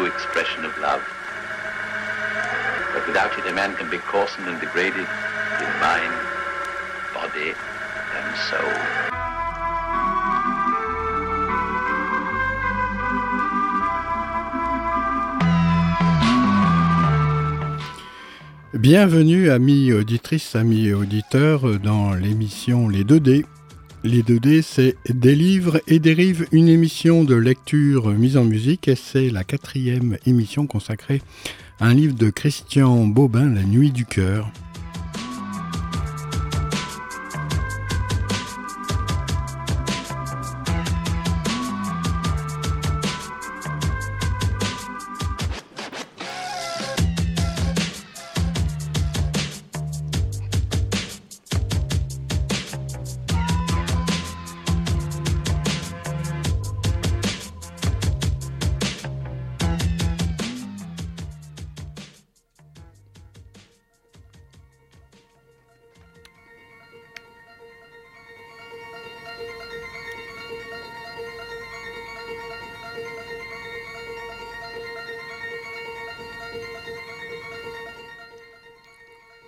expression 0.00 0.64
of 0.64 0.76
love. 0.78 1.02
But 2.94 3.06
without 3.06 3.38
it, 3.38 3.46
a 3.46 3.52
man 3.52 3.76
can 3.76 3.90
be 3.90 3.98
coarsened 3.98 4.48
and 4.48 4.58
degraded 4.58 5.06
in 5.06 5.70
mind, 5.80 6.14
body, 7.14 7.52
and 8.16 8.36
soul. 8.48 9.12
Bienvenue 18.74 19.50
amis 19.50 19.92
auditrices, 19.92 20.56
amis 20.56 20.92
auditeurs 20.92 21.78
dans 21.78 22.14
l'émission 22.14 22.88
Les 22.88 23.04
2D. 23.04 23.44
Les 24.04 24.22
2D 24.22 24.62
c'est 24.62 24.96
des 25.08 25.36
livres 25.36 25.80
et 25.86 26.00
dérive 26.00 26.48
une 26.50 26.66
émission 26.68 27.22
de 27.22 27.36
lecture 27.36 28.08
mise 28.08 28.36
en 28.36 28.42
musique 28.42 28.88
et 28.88 28.96
c'est 28.96 29.30
la 29.30 29.44
quatrième 29.44 30.18
émission 30.26 30.66
consacrée 30.66 31.22
à 31.78 31.86
un 31.86 31.94
livre 31.94 32.16
de 32.16 32.28
Christian 32.28 33.06
Bobin, 33.06 33.54
La 33.54 33.62
nuit 33.62 33.92
du 33.92 34.04
cœur. 34.04 34.50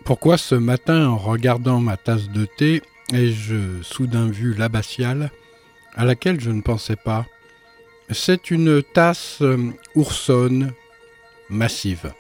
Pourquoi 0.05 0.37
ce 0.37 0.55
matin, 0.55 1.09
en 1.09 1.17
regardant 1.17 1.81
ma 1.81 1.97
tasse 1.97 2.29
de 2.29 2.45
thé, 2.45 2.83
ai-je 3.13 3.83
soudain 3.83 4.29
vu 4.29 4.53
l'abbatiale 4.53 5.31
à 5.95 6.05
laquelle 6.05 6.41
je 6.41 6.51
ne 6.51 6.61
pensais 6.61 6.97
pas? 6.97 7.27
C'est 8.11 8.51
une 8.51 8.83
tasse 8.83 9.39
euh, 9.41 9.71
oursonne 9.95 10.75
massive. 11.49 12.13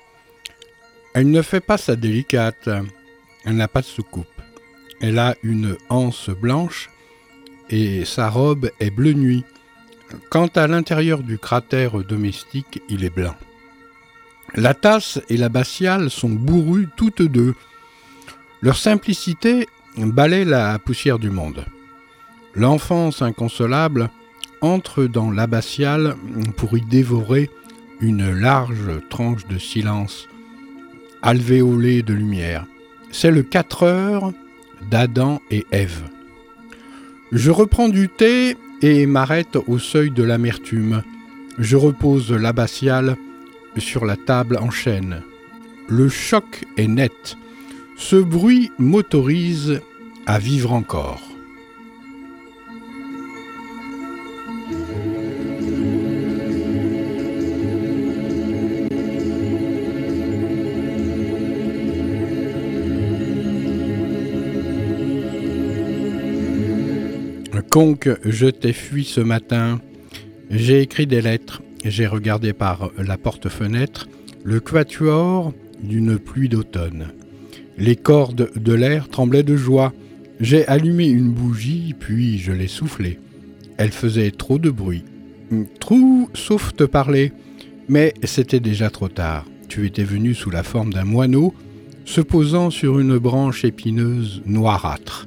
Elle 1.13 1.31
ne 1.31 1.43
fait 1.43 1.61
pas 1.61 1.77
sa 1.77 1.95
délicate, 1.95 2.71
elle 3.45 3.57
n'a 3.57 3.69
pas 3.69 3.83
de 3.83 3.87
soucoupe. 3.87 4.27
Elle 5.03 5.19
a 5.19 5.37
une 5.43 5.77
anse 5.91 6.31
blanche 6.31 6.89
et 7.69 8.07
sa 8.07 8.31
robe 8.31 8.71
est 8.81 8.91
bleu 8.91 9.13
nuit. 9.13 9.45
Quant 10.31 10.49
à 10.55 10.67
l'intérieur 10.67 11.23
du 11.23 11.39
cratère 11.39 12.03
domestique, 12.03 12.83
il 12.89 13.05
est 13.05 13.15
blanc. 13.15 13.35
La 14.55 14.73
tasse 14.73 15.21
et 15.29 15.37
l'abbatiale 15.37 16.09
sont 16.09 16.31
bourrues 16.31 16.89
toutes 16.97 17.23
deux. 17.23 17.55
Leur 18.65 18.79
simplicité 18.79 19.69
balaie 19.99 20.47
la 20.47 20.79
poussière 20.79 21.19
du 21.19 21.29
monde. 21.29 21.67
L'enfance 22.55 23.21
inconsolable 23.21 24.09
entre 24.63 25.05
dans 25.05 25.31
l'abbatiale 25.31 26.17
pour 26.57 26.75
y 26.79 26.81
dévorer 26.81 27.51
une 28.01 28.33
large 28.33 29.03
tranche 29.11 29.47
de 29.49 29.59
silence, 29.59 30.31
alvéolée 31.21 32.03
de 32.03 32.15
lumière. 32.15 32.65
C'est 33.11 33.31
le 33.31 33.43
4 33.43 33.83
heures 33.83 34.33
d'Adam 34.91 35.43
et 35.51 35.67
Ève. 35.71 36.01
Je 37.33 37.51
reprends 37.51 37.91
du 37.91 38.09
thé 38.09 38.57
et 38.81 39.05
m'arrête 39.05 39.59
au 39.67 39.79
seuil 39.79 40.11
de 40.11 40.23
l'amertume. 40.23 41.03
Je 41.59 41.77
repose 41.77 42.33
l'abbatiale 42.33 43.19
sur 43.77 44.07
la 44.07 44.17
table 44.17 44.57
en 44.57 44.71
chêne. 44.71 45.21
Le 45.87 46.09
choc 46.09 46.65
est 46.79 46.89
net. 46.89 47.37
Ce 47.97 48.17
bruit 48.17 48.71
m'autorise 48.79 49.81
à 50.27 50.39
vivre 50.39 50.73
encore. 50.73 51.35
Conque, 67.75 68.09
je 68.25 68.47
t'ai 68.47 68.73
fui 68.73 69.03
ce 69.03 69.21
matin. 69.21 69.81
J'ai 70.49 70.81
écrit 70.81 71.09
des 71.09 71.21
lettres, 71.21 71.61
j'ai 71.85 72.07
regardé 72.07 72.53
par 72.53 72.93
la 72.97 73.19
porte-fenêtre 73.19 74.07
le 74.45 74.61
quatuor 74.61 75.53
d'une 75.83 76.21
pluie 76.21 76.49
d'automne. 76.49 77.09
Les 77.77 77.97
cordes 77.97 78.51
de 78.57 78.73
l'air 78.73 79.09
tremblaient 79.09 79.43
de 79.43 79.57
joie. 79.57 79.93
J'ai 80.41 80.67
allumé 80.67 81.07
une 81.07 81.31
bougie, 81.31 81.95
puis 81.99 82.39
je 82.39 82.53
l'ai 82.53 82.69
soufflée. 82.69 83.19
Elle 83.77 83.93
faisait 83.93 84.31
trop 84.31 84.59
de 84.59 84.71
bruit. 84.71 85.05
Trop, 85.81 86.29
sauf 86.35 86.75
te 86.75 86.85
parler. 86.85 87.33
Mais 87.89 88.15
c'était 88.23 88.61
déjà 88.61 88.91
trop 88.91 89.09
tard. 89.09 89.45
Tu 89.69 89.87
étais 89.87 90.05
venu 90.05 90.35
sous 90.35 90.51
la 90.51 90.63
forme 90.63 90.93
d'un 90.93 91.05
moineau, 91.05 91.55
se 92.05 92.21
posant 92.21 92.71
sur 92.71 92.99
une 92.99 93.19
branche 93.19 93.65
épineuse 93.65 94.43
noirâtre. 94.47 95.27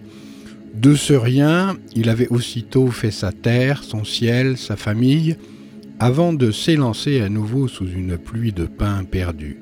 De 0.74 0.96
ce 0.96 1.14
rien, 1.14 1.76
il 1.96 2.08
avait 2.10 2.28
aussitôt 2.28 2.88
fait 2.88 3.12
sa 3.12 3.32
terre, 3.32 3.84
son 3.84 4.04
ciel, 4.04 4.58
sa 4.58 4.76
famille, 4.76 5.36
avant 6.00 6.34
de 6.34 6.52
s'élancer 6.52 7.22
à 7.22 7.30
nouveau 7.30 7.68
sous 7.68 7.88
une 7.88 8.18
pluie 8.18 8.52
de 8.52 8.66
pain 8.66 9.04
perdu. 9.04 9.58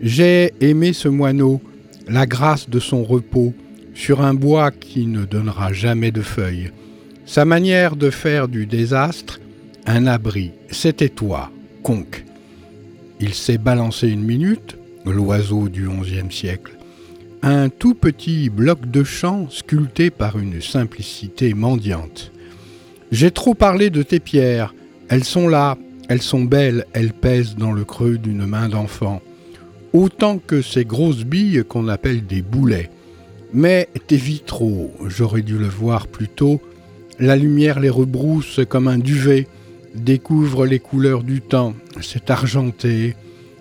J'ai 0.00 0.52
aimé 0.60 0.92
ce 0.92 1.08
moineau, 1.08 1.60
la 2.08 2.26
grâce 2.26 2.68
de 2.68 2.80
son 2.80 3.04
repos, 3.04 3.54
sur 3.94 4.22
un 4.22 4.34
bois 4.34 4.70
qui 4.70 5.06
ne 5.06 5.24
donnera 5.24 5.72
jamais 5.72 6.10
de 6.10 6.22
feuilles. 6.22 6.72
Sa 7.26 7.44
manière 7.44 7.96
de 7.96 8.10
faire 8.10 8.48
du 8.48 8.66
désastre 8.66 9.40
un 9.86 10.06
abri, 10.06 10.52
c'était 10.70 11.08
toi, 11.08 11.50
conque. 11.82 12.24
Il 13.20 13.34
s'est 13.34 13.58
balancé 13.58 14.08
une 14.08 14.24
minute, 14.24 14.76
l'oiseau 15.04 15.68
du 15.68 15.88
XIe 15.88 16.30
siècle 16.30 16.74
un 17.46 17.68
tout 17.68 17.92
petit 17.92 18.48
bloc 18.48 18.90
de 18.90 19.04
chant 19.04 19.50
sculpté 19.50 20.08
par 20.08 20.38
une 20.38 20.62
simplicité 20.62 21.52
mendiante. 21.52 22.32
J'ai 23.12 23.30
trop 23.30 23.52
parlé 23.52 23.90
de 23.90 24.02
tes 24.02 24.18
pierres, 24.18 24.74
elles 25.10 25.24
sont 25.24 25.46
là, 25.46 25.76
elles 26.08 26.22
sont 26.22 26.42
belles, 26.42 26.86
elles 26.94 27.12
pèsent 27.12 27.54
dans 27.56 27.72
le 27.72 27.84
creux 27.84 28.16
d'une 28.16 28.46
main 28.46 28.70
d'enfant, 28.70 29.20
autant 29.94 30.38
que 30.38 30.60
ces 30.60 30.84
grosses 30.84 31.24
billes 31.24 31.64
qu'on 31.66 31.88
appelle 31.88 32.26
des 32.26 32.42
boulets. 32.42 32.90
Mais 33.54 33.88
tes 34.08 34.16
vitraux, 34.16 34.92
j'aurais 35.06 35.42
dû 35.42 35.56
le 35.56 35.68
voir 35.68 36.08
plus 36.08 36.28
tôt, 36.28 36.60
la 37.20 37.36
lumière 37.36 37.78
les 37.78 37.88
rebrousse 37.88 38.60
comme 38.68 38.88
un 38.88 38.98
duvet, 38.98 39.46
découvre 39.94 40.66
les 40.66 40.80
couleurs 40.80 41.22
du 41.22 41.40
temps, 41.40 41.74
cet 42.02 42.28
argenté, 42.30 43.14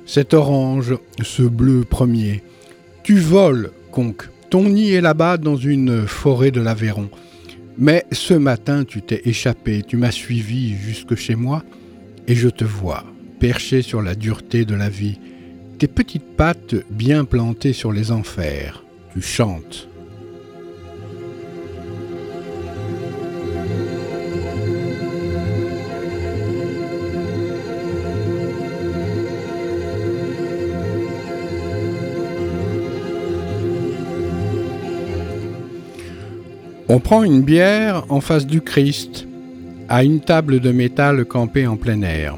cet 0.07 0.33
orange, 0.33 0.95
ce 1.21 1.43
bleu 1.43 1.85
premier. 1.87 2.41
Tu 3.03 3.19
voles, 3.19 3.71
conque. 3.91 4.29
Ton 4.49 4.69
nid 4.69 4.91
est 4.91 5.01
là-bas 5.01 5.37
dans 5.37 5.55
une 5.55 6.07
forêt 6.07 6.51
de 6.51 6.61
l'Aveyron. 6.61 7.09
Mais 7.77 8.05
ce 8.11 8.33
matin, 8.33 8.85
tu 8.85 9.03
t'es 9.03 9.21
échappé, 9.25 9.83
tu 9.87 9.97
m'as 9.97 10.11
suivi 10.11 10.75
jusque 10.75 11.15
chez 11.15 11.35
moi, 11.35 11.63
et 12.27 12.33
je 12.33 12.49
te 12.49 12.63
vois, 12.63 13.03
perché 13.39 13.83
sur 13.83 14.01
la 14.01 14.15
dureté 14.15 14.65
de 14.65 14.75
la 14.75 14.89
vie, 14.89 15.19
tes 15.77 15.87
petites 15.87 16.35
pattes 16.35 16.75
bien 16.89 17.25
plantées 17.25 17.73
sur 17.73 17.91
les 17.91 18.11
enfers, 18.11 18.83
tu 19.13 19.21
chantes. 19.21 19.87
On 36.89 36.99
prend 36.99 37.23
une 37.23 37.41
bière 37.41 38.05
en 38.09 38.21
face 38.21 38.45
du 38.45 38.61
Christ, 38.61 39.25
à 39.89 40.03
une 40.03 40.19
table 40.19 40.59
de 40.59 40.71
métal 40.71 41.25
campée 41.25 41.65
en 41.65 41.75
plein 41.75 42.01
air. 42.03 42.37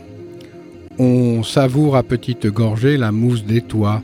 On 0.98 1.44
savoure 1.44 1.98
à 1.98 2.04
petites 2.04 2.48
gorgées 2.48 2.96
la 2.96 3.12
mousse 3.12 3.44
des 3.44 3.60
toits, 3.60 4.02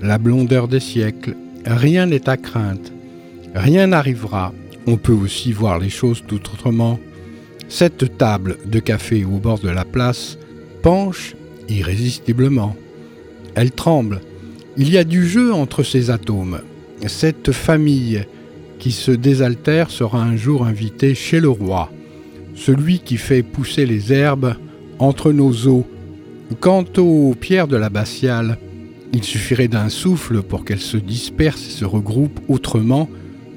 la 0.00 0.18
blondeur 0.18 0.68
des 0.68 0.78
siècles. 0.78 1.34
Rien 1.66 2.06
n'est 2.06 2.28
à 2.28 2.36
crainte. 2.36 2.92
Rien 3.56 3.88
n'arrivera. 3.88 4.52
On 4.86 4.96
peut 4.98 5.12
aussi 5.12 5.50
voir 5.50 5.80
les 5.80 5.90
choses 5.90 6.22
tout 6.28 6.40
autrement. 6.52 7.00
Cette 7.68 8.16
table 8.18 8.56
de 8.66 8.78
café 8.78 9.24
au 9.24 9.38
bord 9.38 9.58
de 9.58 9.68
la 9.68 9.84
place 9.84 10.38
penche 10.82 11.34
irrésistiblement. 11.68 12.76
Elle 13.56 13.72
tremble. 13.72 14.20
Il 14.76 14.92
y 14.92 14.96
a 14.96 15.02
du 15.02 15.26
jeu 15.26 15.52
entre 15.52 15.82
ces 15.82 16.08
atomes. 16.08 16.60
Cette 17.08 17.50
famille 17.50 18.24
qui 18.78 18.92
se 18.92 19.10
désaltère 19.10 19.90
sera 19.90 20.22
un 20.22 20.36
jour 20.36 20.64
invitée 20.64 21.16
chez 21.16 21.40
le 21.40 21.48
roi, 21.48 21.90
celui 22.54 23.00
qui 23.00 23.16
fait 23.16 23.42
pousser 23.42 23.86
les 23.86 24.12
herbes 24.12 24.54
entre 25.00 25.32
nos 25.32 25.66
eaux 25.66 25.84
Quant 26.56 26.84
aux 26.96 27.34
pierres 27.38 27.68
de 27.68 27.76
l'abbatiale, 27.76 28.58
il 29.12 29.22
suffirait 29.22 29.68
d'un 29.68 29.90
souffle 29.90 30.42
pour 30.42 30.64
qu'elles 30.64 30.80
se 30.80 30.96
dispersent 30.96 31.66
et 31.66 31.70
se 31.70 31.84
regroupent 31.84 32.40
autrement 32.48 33.08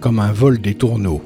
comme 0.02 0.20
un 0.20 0.32
vol 0.32 0.60
des 0.60 0.76
tourneaux. 0.76 1.22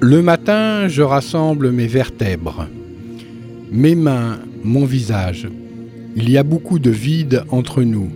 Le 0.00 0.22
matin, 0.22 0.88
je 0.88 1.02
rassemble 1.02 1.70
mes 1.70 1.86
vertèbres, 1.86 2.66
mes 3.70 3.94
mains, 3.94 4.38
mon 4.64 4.84
visage. 4.84 5.48
Il 6.16 6.30
y 6.30 6.38
a 6.38 6.42
beaucoup 6.42 6.78
de 6.78 6.90
vide 6.90 7.44
entre 7.50 7.82
nous. 7.82 8.10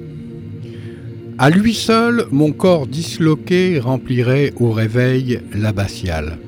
À 1.39 1.51
lui 1.51 1.75
seul, 1.75 2.25
mon 2.31 2.51
corps 2.53 2.87
disloqué 2.87 3.79
remplirait 3.79 4.55
au 4.59 4.71
réveil 4.71 5.41
l'abbatiale. 5.53 6.39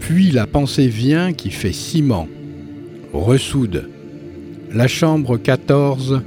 Puis 0.00 0.32
la 0.32 0.48
pensée 0.48 0.88
vient 0.88 1.32
qui 1.32 1.50
fait 1.50 1.72
ciment, 1.72 2.26
ressoude. 3.12 3.88
La 4.72 4.88
chambre 4.88 5.36
14, 5.36 6.22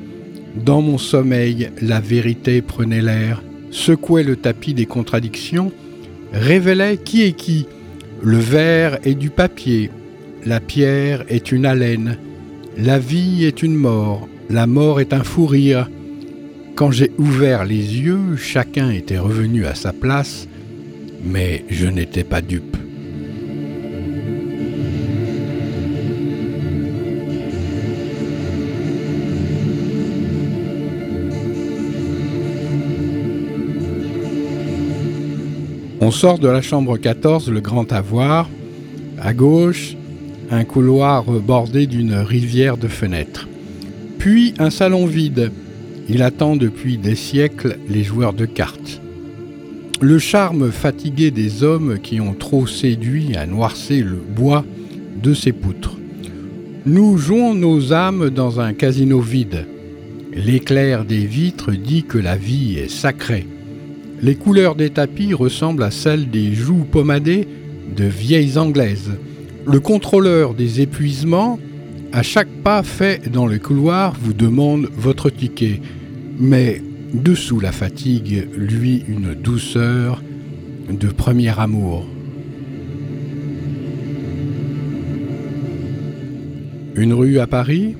dans 0.55 0.81
mon 0.81 0.97
sommeil, 0.97 1.71
la 1.81 1.99
vérité 1.99 2.61
prenait 2.61 3.01
l'air, 3.01 3.43
secouait 3.69 4.23
le 4.23 4.37
tapis 4.37 4.73
des 4.73 4.85
contradictions, 4.85 5.73
révélait 6.31 6.97
qui 6.97 7.23
est 7.23 7.33
qui. 7.33 7.67
Le 8.23 8.37
verre 8.37 8.99
est 9.03 9.15
du 9.15 9.29
papier, 9.29 9.91
la 10.45 10.61
pierre 10.61 11.25
est 11.27 11.51
une 11.51 11.65
haleine, 11.65 12.17
la 12.77 12.97
vie 12.97 13.43
est 13.43 13.61
une 13.61 13.75
mort, 13.75 14.29
la 14.49 14.67
mort 14.67 15.01
est 15.01 15.11
un 15.11 15.23
fou 15.23 15.45
rire, 15.47 15.89
quand 16.79 16.91
j'ai 16.91 17.11
ouvert 17.17 17.65
les 17.65 17.75
yeux, 17.75 18.37
chacun 18.37 18.89
était 18.89 19.17
revenu 19.17 19.65
à 19.65 19.75
sa 19.75 19.91
place, 19.91 20.47
mais 21.21 21.65
je 21.69 21.87
n'étais 21.87 22.23
pas 22.23 22.39
dupe. 22.39 22.77
On 35.99 36.11
sort 36.11 36.39
de 36.39 36.47
la 36.47 36.61
chambre 36.61 36.97
14, 36.97 37.51
le 37.51 37.59
grand 37.59 37.91
avoir. 37.91 38.49
À 39.19 39.33
gauche, 39.33 39.97
un 40.49 40.63
couloir 40.63 41.25
bordé 41.25 41.87
d'une 41.87 42.13
rivière 42.13 42.77
de 42.77 42.87
fenêtres. 42.87 43.49
Puis 44.17 44.53
un 44.59 44.69
salon 44.69 45.05
vide, 45.05 45.51
il 46.09 46.23
attend 46.23 46.55
depuis 46.55 46.97
des 46.97 47.15
siècles 47.15 47.77
les 47.87 48.03
joueurs 48.03 48.33
de 48.33 48.45
cartes. 48.45 48.99
Le 50.01 50.17
charme 50.17 50.71
fatigué 50.71 51.29
des 51.29 51.63
hommes 51.63 51.99
qui 51.99 52.19
ont 52.19 52.33
trop 52.33 52.65
séduit 52.65 53.35
à 53.35 53.45
noircer 53.45 54.01
le 54.01 54.15
bois 54.15 54.65
de 55.21 55.33
ses 55.33 55.51
poutres. 55.51 55.97
Nous 56.85 57.17
jouons 57.17 57.53
nos 57.53 57.93
âmes 57.93 58.29
dans 58.29 58.59
un 58.59 58.73
casino 58.73 59.19
vide. 59.19 59.67
L'éclair 60.33 61.05
des 61.05 61.25
vitres 61.25 61.71
dit 61.73 62.03
que 62.03 62.17
la 62.17 62.37
vie 62.37 62.77
est 62.77 62.89
sacrée. 62.89 63.45
Les 64.21 64.35
couleurs 64.35 64.75
des 64.75 64.89
tapis 64.89 65.33
ressemblent 65.33 65.83
à 65.83 65.91
celles 65.91 66.29
des 66.29 66.53
joues 66.53 66.85
pommadées 66.89 67.47
de 67.95 68.05
vieilles 68.05 68.57
anglaises. 68.57 69.11
Le 69.65 69.79
contrôleur 69.79 70.53
des 70.53 70.81
épuisements, 70.81 71.59
à 72.11 72.23
chaque 72.23 72.49
pas 72.63 72.83
fait 72.83 73.29
dans 73.31 73.45
le 73.45 73.59
couloir, 73.59 74.13
vous 74.21 74.33
demande 74.33 74.89
votre 74.95 75.29
ticket 75.29 75.81
mais 76.39 76.81
dessous 77.13 77.59
la 77.59 77.73
fatigue, 77.73 78.47
lui, 78.55 79.03
une 79.07 79.33
douceur 79.33 80.23
de 80.89 81.07
premier 81.09 81.59
amour. 81.59 82.07
Une 86.95 87.13
rue 87.13 87.39
à 87.39 87.47
Paris, 87.47 87.95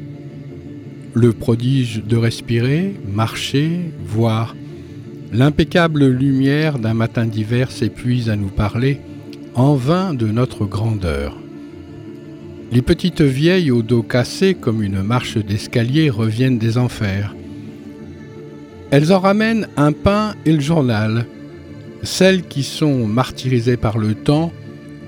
le 1.14 1.34
prodige 1.34 2.04
de 2.04 2.16
respirer, 2.16 2.96
marcher, 3.12 3.92
voir. 4.06 4.56
L'impeccable 5.32 6.08
lumière 6.08 6.80
d'un 6.80 6.94
matin 6.94 7.26
d'hiver 7.26 7.72
s'épuise 7.72 8.30
à 8.30 8.36
nous 8.36 8.48
parler 8.48 9.00
en 9.54 9.76
vain 9.76 10.14
de 10.14 10.28
notre 10.28 10.66
grandeur. 10.66 11.38
Les 12.72 12.84
petites 12.84 13.22
vieilles 13.22 13.72
au 13.72 13.82
dos 13.82 14.04
cassé 14.04 14.54
comme 14.54 14.84
une 14.84 15.02
marche 15.02 15.38
d'escalier 15.38 16.12
reviennent 16.12 16.60
des 16.60 16.78
enfers. 16.78 17.36
Elles 18.92 19.12
en 19.12 19.20
ramènent 19.20 19.68
un 19.76 19.92
pain 19.92 20.36
et 20.46 20.52
le 20.52 20.60
journal. 20.60 21.26
Celles 22.04 22.44
qui 22.44 22.62
sont 22.62 23.08
martyrisées 23.08 23.78
par 23.78 23.98
le 23.98 24.14
temps, 24.14 24.54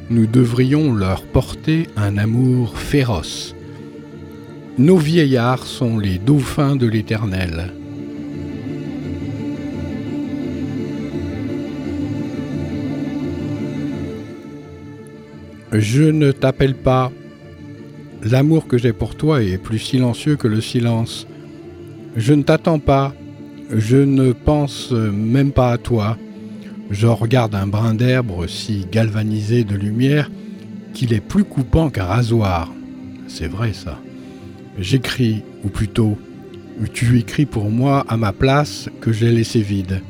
nous 0.10 0.26
devrions 0.26 0.94
leur 0.94 1.24
porter 1.24 1.88
un 1.96 2.18
amour 2.18 2.80
féroce. 2.80 3.56
Nos 4.80 4.98
vieillards 4.98 5.66
sont 5.66 6.00
les 6.00 6.18
dauphins 6.18 6.76
de 6.76 6.88
l'Éternel. 6.88 7.74
Je 15.72 16.04
ne 16.04 16.32
t'appelle 16.32 16.76
pas. 16.76 17.12
L'amour 18.24 18.68
que 18.68 18.78
j'ai 18.78 18.94
pour 18.94 19.16
toi 19.16 19.42
est 19.42 19.58
plus 19.58 19.80
silencieux 19.80 20.36
que 20.36 20.48
le 20.48 20.62
silence. 20.62 21.26
Je 22.16 22.34
ne 22.34 22.44
t'attends 22.44 22.80
pas. 22.80 23.16
Je 23.74 23.98
ne 23.98 24.32
pense 24.32 24.92
même 24.92 25.52
pas 25.52 25.72
à 25.72 25.78
toi. 25.78 26.18
Je 26.92 27.08
regarde 27.08 27.56
un 27.56 27.68
brin 27.68 27.96
d'herbe 27.96 28.48
si 28.48 28.86
galvanisé 28.92 29.64
de 29.64 29.76
lumière 29.76 30.30
qu'il 30.94 31.14
est 31.14 31.22
plus 31.22 31.46
coupant 31.46 31.90
qu'un 31.90 32.04
rasoir. 32.04 32.72
C'est 33.28 33.48
vrai 33.48 33.74
ça. 33.74 33.98
J'écris, 34.78 35.42
ou 35.64 35.70
plutôt, 35.70 36.18
tu 36.94 37.18
écris 37.18 37.46
pour 37.46 37.70
moi 37.70 38.06
à 38.08 38.18
ma 38.18 38.34
place 38.34 38.90
que 39.00 39.12
j'ai 39.12 39.32
laissé 39.32 39.62
vide. 39.62 40.02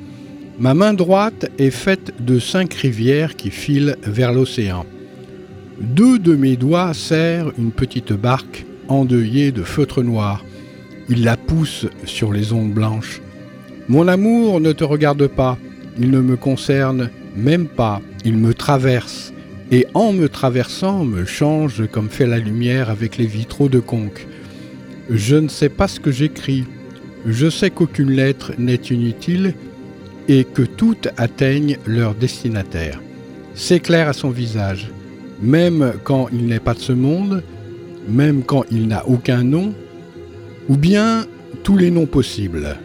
Ma 0.59 0.73
main 0.73 0.93
droite 0.93 1.49
est 1.59 1.71
faite 1.71 2.13
de 2.19 2.39
cinq 2.39 2.73
rivières 2.73 3.35
qui 3.35 3.51
filent 3.51 3.95
vers 4.03 4.33
l'océan. 4.33 4.85
Deux 5.81 6.19
de 6.19 6.35
mes 6.35 6.57
doigts 6.57 6.93
serrent 6.93 7.51
une 7.57 7.71
petite 7.71 8.13
barque 8.13 8.67
endeuillée 8.87 9.51
de 9.51 9.63
feutre 9.63 10.03
noir. 10.03 10.45
Ils 11.09 11.23
la 11.23 11.37
poussent 11.37 11.87
sur 12.05 12.31
les 12.31 12.53
ondes 12.53 12.71
blanches. 12.71 13.19
Mon 13.87 14.07
amour 14.07 14.61
ne 14.61 14.73
te 14.73 14.83
regarde 14.83 15.25
pas, 15.25 15.57
il 15.97 16.11
ne 16.11 16.21
me 16.21 16.37
concerne 16.37 17.09
même 17.35 17.65
pas, 17.65 17.99
il 18.23 18.37
me 18.37 18.53
traverse, 18.53 19.33
et 19.71 19.87
en 19.95 20.13
me 20.13 20.29
traversant 20.29 21.03
me 21.03 21.25
change 21.25 21.87
comme 21.87 22.09
fait 22.09 22.27
la 22.27 22.37
lumière 22.37 22.91
avec 22.91 23.17
les 23.17 23.25
vitraux 23.25 23.67
de 23.67 23.79
conque. 23.79 24.27
Je 25.09 25.35
ne 25.35 25.47
sais 25.47 25.69
pas 25.69 25.87
ce 25.87 25.99
que 25.99 26.11
j'écris, 26.11 26.65
je 27.25 27.49
sais 27.49 27.71
qu'aucune 27.71 28.11
lettre 28.11 28.51
n'est 28.59 28.75
inutile 28.75 29.55
et 30.27 30.43
que 30.43 30.61
toutes 30.61 31.07
atteignent 31.17 31.79
leur 31.87 32.13
destinataire. 32.13 33.01
C'est 33.55 33.79
clair 33.79 34.07
à 34.07 34.13
son 34.13 34.29
visage, 34.29 34.91
même 35.41 35.93
quand 36.03 36.27
il 36.31 36.45
n'est 36.47 36.59
pas 36.59 36.73
de 36.73 36.79
ce 36.79 36.93
monde, 36.93 37.43
même 38.07 38.43
quand 38.43 38.63
il 38.71 38.87
n'a 38.87 39.07
aucun 39.07 39.43
nom, 39.43 39.73
ou 40.69 40.77
bien 40.77 41.25
tous 41.63 41.77
les 41.77 41.91
noms 41.91 42.05
possibles. 42.05 42.77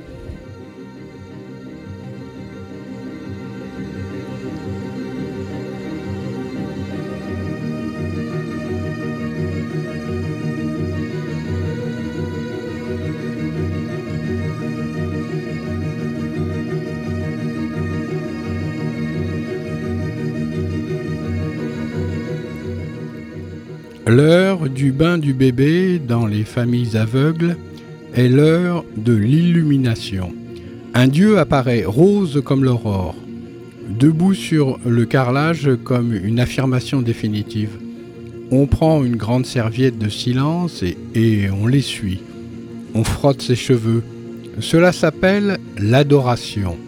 L'heure 24.16 24.70
du 24.70 24.92
bain 24.92 25.18
du 25.18 25.35
bébé 25.35 25.99
dans 25.99 26.26
les 26.26 26.44
familles 26.44 26.96
aveugles 26.96 27.58
est 28.14 28.30
l'heure 28.30 28.82
de 28.96 29.12
l'illumination. 29.12 30.32
Un 30.94 31.06
dieu 31.06 31.38
apparaît 31.38 31.85
rose 31.85 32.40
comme 32.42 32.64
l'aurore, 32.64 33.14
debout 33.90 34.32
sur 34.32 34.78
le 34.87 35.04
carrelage 35.04 35.68
comme 35.85 36.14
une 36.14 36.40
affirmation 36.40 37.02
définitive. 37.02 37.76
On 38.50 38.66
prend 38.66 39.04
une 39.04 39.16
grande 39.16 39.44
serviette 39.44 39.99
de 39.99 40.08
silence 40.08 40.82
et, 41.14 41.50
on 41.50 41.66
l'essuie. 41.66 42.23
On 42.94 43.04
frotte 43.04 43.42
ses 43.42 43.54
cheveux. 43.54 44.02
Cela 44.61 44.92
s'appelle 44.92 45.58
l'adoration. 45.76 46.78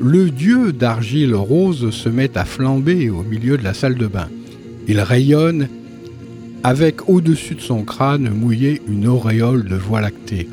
Le 0.00 0.30
dieu 0.30 0.72
d'argile 0.72 1.36
rose 1.36 1.90
se 1.90 2.08
met 2.08 2.36
à 2.36 2.44
flamber 2.44 3.08
au 3.08 3.22
milieu 3.22 3.56
de 3.56 3.62
la 3.62 3.72
salle 3.72 3.94
de 3.94 4.08
bain. 4.08 4.28
Il 4.88 4.98
rayonne 4.98 5.68
avec 6.66 7.08
au-dessus 7.08 7.54
de 7.54 7.60
son 7.60 7.84
crâne 7.84 8.28
mouillé 8.28 8.82
une 8.88 9.06
auréole 9.06 9.68
de 9.68 9.76
voie 9.76 10.00
lactée. 10.00 10.48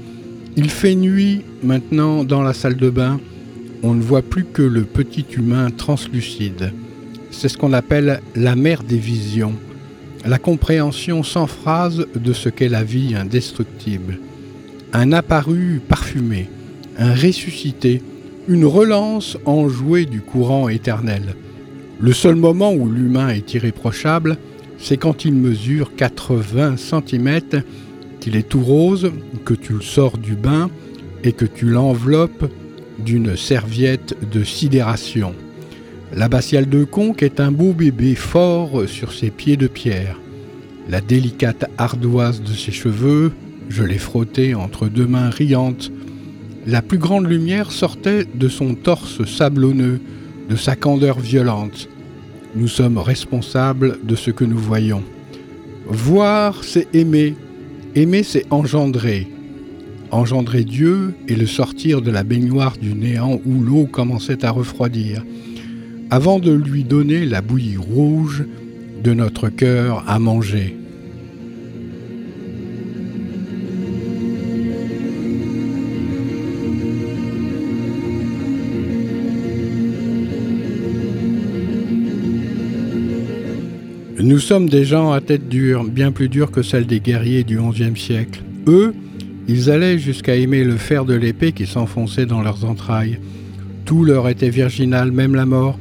Il 0.56 0.70
fait 0.70 0.94
nuit 0.94 1.42
maintenant 1.64 2.24
dans 2.24 2.44
la 2.44 2.54
salle 2.54 2.76
de 2.76 2.92
bain. 2.92 3.20
On 3.82 3.96
ne 3.96 4.02
voit 4.04 4.22
plus 4.22 4.46
que 4.46 4.62
le 4.62 4.84
petit 4.84 5.26
humain 5.36 5.72
translucide. 5.72 6.72
C'est 7.32 7.50
ce 7.50 7.58
qu'on 7.58 7.74
appelle 7.74 8.22
la 8.36 8.56
mer 8.56 8.84
des 8.84 9.00
visions, 9.00 9.54
la 10.24 10.38
compréhension 10.38 11.24
sans 11.24 11.48
phrase 11.48 12.06
de 12.14 12.32
ce 12.32 12.50
qu'est 12.50 12.70
la 12.70 12.84
vie 12.84 13.16
indestructible. 13.16 14.20
Un 14.94 15.14
apparu 15.14 15.82
parfumé, 15.90 16.48
un 17.00 17.16
ressuscité, 17.16 18.04
une 18.48 18.66
relance 18.66 19.36
enjouée 19.46 20.06
du 20.06 20.22
courant 20.22 20.70
éternel. 20.70 21.34
Le 22.00 22.14
seul 22.14 22.36
moment 22.36 22.72
où 22.72 22.88
l'humain 22.88 23.30
est 23.30 23.52
irréprochable, 23.56 24.38
c'est 24.84 24.98
quand 24.98 25.24
il 25.24 25.34
mesure 25.34 25.96
80 25.96 26.76
cm 26.76 27.40
qu'il 28.20 28.36
est 28.36 28.48
tout 28.48 28.62
rose, 28.62 29.12
que 29.46 29.54
tu 29.54 29.74
le 29.74 29.82
sors 29.82 30.18
du 30.18 30.36
bain 30.36 30.70
et 31.24 31.32
que 31.32 31.46
tu 31.46 31.66
l'enveloppes 31.66 32.52
d'une 33.00 33.38
serviette 33.38 34.16
de 34.30 34.44
sidération. 34.44 35.34
L'abbatiale 36.14 36.68
de 36.68 36.84
Conque 36.84 37.24
est 37.24 37.40
un 37.40 37.52
beau 37.52 37.72
bébé 37.72 38.14
fort 38.14 38.84
sur 38.88 39.14
ses 39.14 39.32
pieds 39.32 39.56
de 39.56 39.68
pierre. 39.68 40.20
La 40.90 41.00
délicate 41.00 41.66
ardoise 41.78 42.42
de 42.42 42.52
ses 42.52 42.74
cheveux, 42.74 43.32
je 43.70 43.84
l'ai 43.84 43.98
frotté 43.98 44.54
entre 44.54 44.90
deux 44.90 45.08
mains 45.08 45.30
riantes. 45.30 45.94
La 46.68 46.82
plus 46.82 46.98
grande 46.98 47.30
lumière 47.30 47.72
sortait 47.72 48.26
de 48.36 48.50
son 48.50 48.76
torse 48.76 49.26
sablonneux, 49.26 50.02
de 50.50 50.58
sa 50.58 50.76
candeur 50.76 51.22
violente. 51.22 51.88
Nous 52.56 52.68
sommes 52.68 52.98
responsables 52.98 54.00
de 54.04 54.16
ce 54.16 54.32
que 54.32 54.44
nous 54.44 54.58
voyons. 54.58 55.04
Voir, 55.88 56.64
c'est 56.64 56.88
aimer, 56.96 57.36
Aimer, 57.96 58.24
c'est 58.24 58.52
engendrer. 58.52 59.28
Engendrer 60.10 60.64
Dieu 60.64 61.14
et 61.28 61.36
le 61.36 61.46
sortir 61.46 62.02
de 62.02 62.10
la 62.10 62.24
baignoire 62.24 62.76
du 62.82 62.96
néant 62.96 63.40
où 63.46 63.62
l'eau 63.62 63.86
commençait 63.86 64.44
à 64.44 64.50
refroidir, 64.50 65.24
avant 66.10 66.40
de 66.40 66.52
lui 66.52 66.84
donner 66.84 67.26
la 67.26 67.42
bouillie 67.42 67.78
rouge 67.78 68.46
de 69.04 69.14
notre 69.14 69.50
cœur 69.50 70.04
à 70.08 70.18
manger. 70.18 70.76
Nous 84.24 84.40
sommes 84.40 84.70
des 84.70 84.86
gens 84.86 85.12
à 85.12 85.20
tête 85.20 85.50
dure, 85.50 85.84
bien 85.84 86.14
plus 86.14 86.30
dure 86.30 86.50
que 86.50 86.62
celle 86.62 86.86
des 86.86 87.02
guerriers 87.02 87.44
du 87.44 87.60
XIe 87.60 87.98
siècle. 87.98 88.42
Eux, 88.68 88.96
ils 89.50 89.70
allaient 89.70 90.00
jusqu'à 90.00 90.38
aimer 90.38 90.64
le 90.64 90.78
fer 90.78 91.04
de 91.04 91.14
l'épée 91.14 91.52
qui 91.52 91.66
s'enfonçait 91.66 92.26
dans 92.26 92.42
leurs 92.42 92.64
entrailles. 92.64 93.20
Tout 93.84 94.06
leur 94.06 94.30
était 94.30 94.50
virginal, 94.50 95.12
même 95.12 95.36
la 95.36 95.46
mort. 95.46 95.78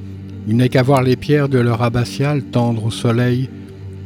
Il 0.49 0.57
n'est 0.57 0.71
qu'à 0.71 0.83
voir 0.83 1.05
les 1.05 1.15
pierres 1.15 1.49
de 1.49 1.61
leur 1.61 1.83
abbatiale 1.83 2.43
tendre 2.43 2.87
au 2.87 2.91
soleil. 2.91 3.49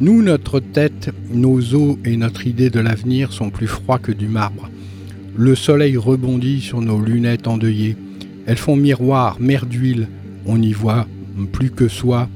Nous, 0.00 0.20
notre 0.20 0.60
tête, 0.60 1.14
nos 1.32 1.74
os 1.74 1.96
et 2.04 2.18
notre 2.18 2.46
idée 2.46 2.68
de 2.68 2.80
l'avenir 2.80 3.32
sont 3.32 3.48
plus 3.48 3.66
froids 3.66 3.98
que 3.98 4.12
du 4.12 4.28
marbre. 4.28 4.68
Le 5.34 5.54
soleil 5.54 5.96
rebondit 5.96 6.60
sur 6.60 6.82
nos 6.82 7.00
lunettes 7.00 7.46
endeuillées. 7.46 7.96
Elles 8.44 8.58
font 8.58 8.76
miroir, 8.76 9.38
mer 9.40 9.64
d'huile. 9.64 10.08
On 10.44 10.58
n'y 10.58 10.74
voit 10.74 11.06
plus 11.52 11.70
que 11.70 11.88
soi, 11.88 12.28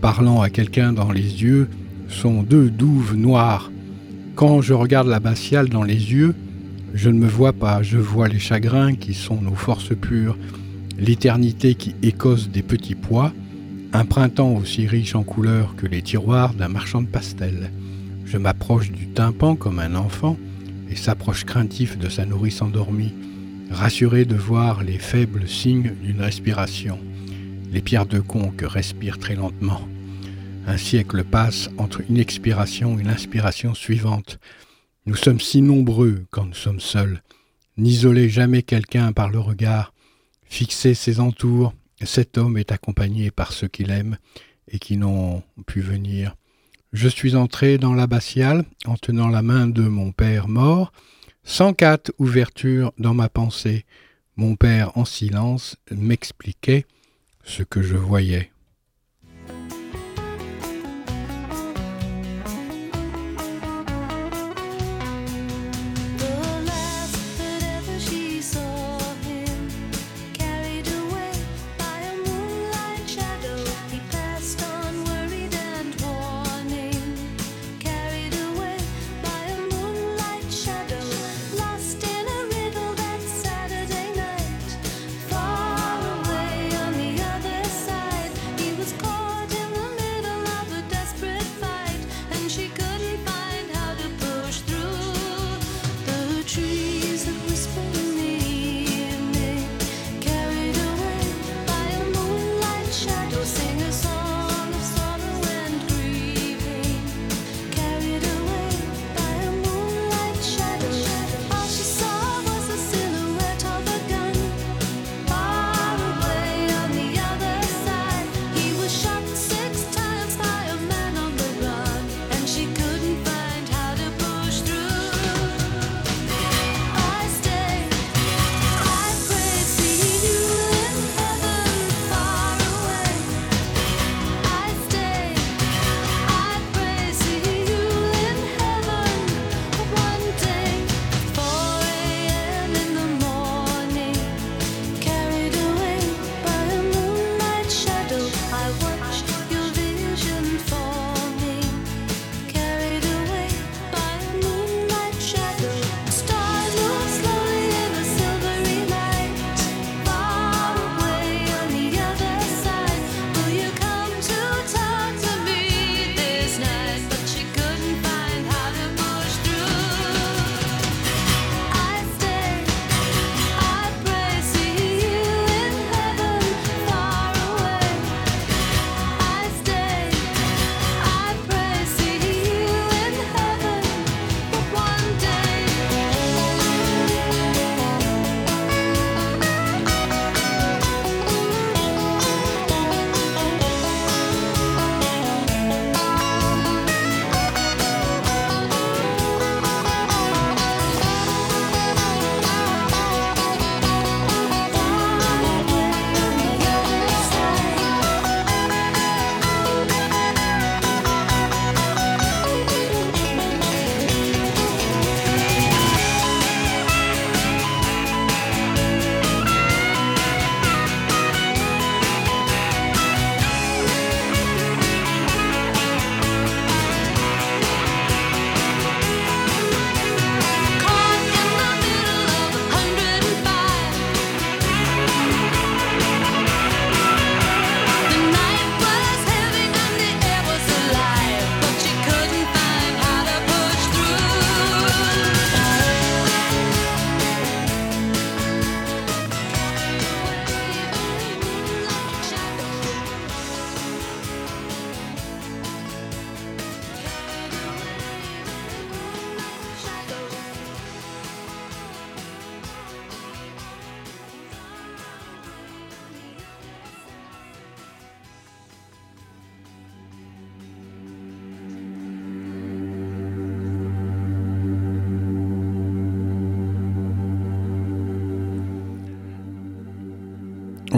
parlant 0.00 0.40
à 0.40 0.50
quelqu'un 0.50 0.92
dans 0.92 1.10
les 1.10 1.42
yeux 1.42 1.68
sont 2.08 2.42
deux 2.42 2.70
douves 2.70 3.14
noires. 3.14 3.70
Quand 4.34 4.60
je 4.60 4.74
regarde 4.74 5.08
l'abbatiale 5.08 5.68
dans 5.68 5.82
les 5.82 6.12
yeux, 6.12 6.34
je 6.94 7.10
ne 7.10 7.18
me 7.18 7.26
vois 7.26 7.52
pas, 7.52 7.82
je 7.82 7.98
vois 7.98 8.28
les 8.28 8.38
chagrins 8.38 8.94
qui 8.94 9.14
sont 9.14 9.40
nos 9.40 9.54
forces 9.54 9.94
pures, 9.94 10.36
l'éternité 10.98 11.74
qui 11.74 11.94
écosse 12.02 12.48
des 12.48 12.62
petits 12.62 12.94
pois, 12.94 13.32
un 13.92 14.04
printemps 14.04 14.52
aussi 14.52 14.86
riche 14.86 15.14
en 15.14 15.22
couleurs 15.22 15.74
que 15.76 15.86
les 15.86 16.02
tiroirs 16.02 16.54
d'un 16.54 16.68
marchand 16.68 17.02
de 17.02 17.06
pastels. 17.06 17.70
Je 18.24 18.38
m'approche 18.38 18.90
du 18.90 19.08
tympan 19.08 19.56
comme 19.56 19.78
un 19.78 19.94
enfant 19.94 20.36
et 20.90 20.96
s'approche 20.96 21.44
craintif 21.44 21.98
de 21.98 22.08
sa 22.08 22.24
nourrice 22.24 22.62
endormie, 22.62 23.14
rassuré 23.70 24.24
de 24.24 24.36
voir 24.36 24.82
les 24.82 24.98
faibles 24.98 25.48
signes 25.48 25.92
d'une 26.02 26.20
respiration. 26.20 26.98
Les 27.76 27.82
pierres 27.82 28.06
de 28.06 28.20
conque 28.20 28.62
respirent 28.62 29.18
très 29.18 29.34
lentement. 29.34 29.86
Un 30.66 30.78
siècle 30.78 31.22
passe 31.24 31.68
entre 31.76 32.00
une 32.08 32.16
expiration 32.16 32.98
et 32.98 33.02
l'inspiration 33.02 33.74
suivante. 33.74 34.38
Nous 35.04 35.14
sommes 35.14 35.40
si 35.40 35.60
nombreux 35.60 36.24
quand 36.30 36.46
nous 36.46 36.54
sommes 36.54 36.80
seuls. 36.80 37.22
N'isoler 37.76 38.30
jamais 38.30 38.62
quelqu'un 38.62 39.12
par 39.12 39.28
le 39.28 39.40
regard. 39.40 39.92
Fixer 40.46 40.94
ses 40.94 41.20
entours. 41.20 41.74
Cet 42.02 42.38
homme 42.38 42.56
est 42.56 42.72
accompagné 42.72 43.30
par 43.30 43.52
ceux 43.52 43.68
qu'il 43.68 43.90
aime 43.90 44.16
et 44.68 44.78
qui 44.78 44.96
n'ont 44.96 45.42
pu 45.66 45.82
venir. 45.82 46.34
Je 46.94 47.08
suis 47.10 47.36
entré 47.36 47.76
dans 47.76 47.92
l'abbatiale 47.92 48.64
en 48.86 48.96
tenant 48.96 49.28
la 49.28 49.42
main 49.42 49.66
de 49.66 49.82
mon 49.82 50.12
père 50.12 50.48
mort, 50.48 50.92
sans 51.44 51.74
quatre 51.74 52.10
ouvertures 52.16 52.94
dans 52.96 53.12
ma 53.12 53.28
pensée. 53.28 53.84
Mon 54.36 54.56
père, 54.56 54.96
en 54.96 55.04
silence, 55.04 55.76
m'expliquait 55.90 56.86
ce 57.46 57.62
que 57.62 57.80
je 57.80 57.96
voyais. 57.96 58.50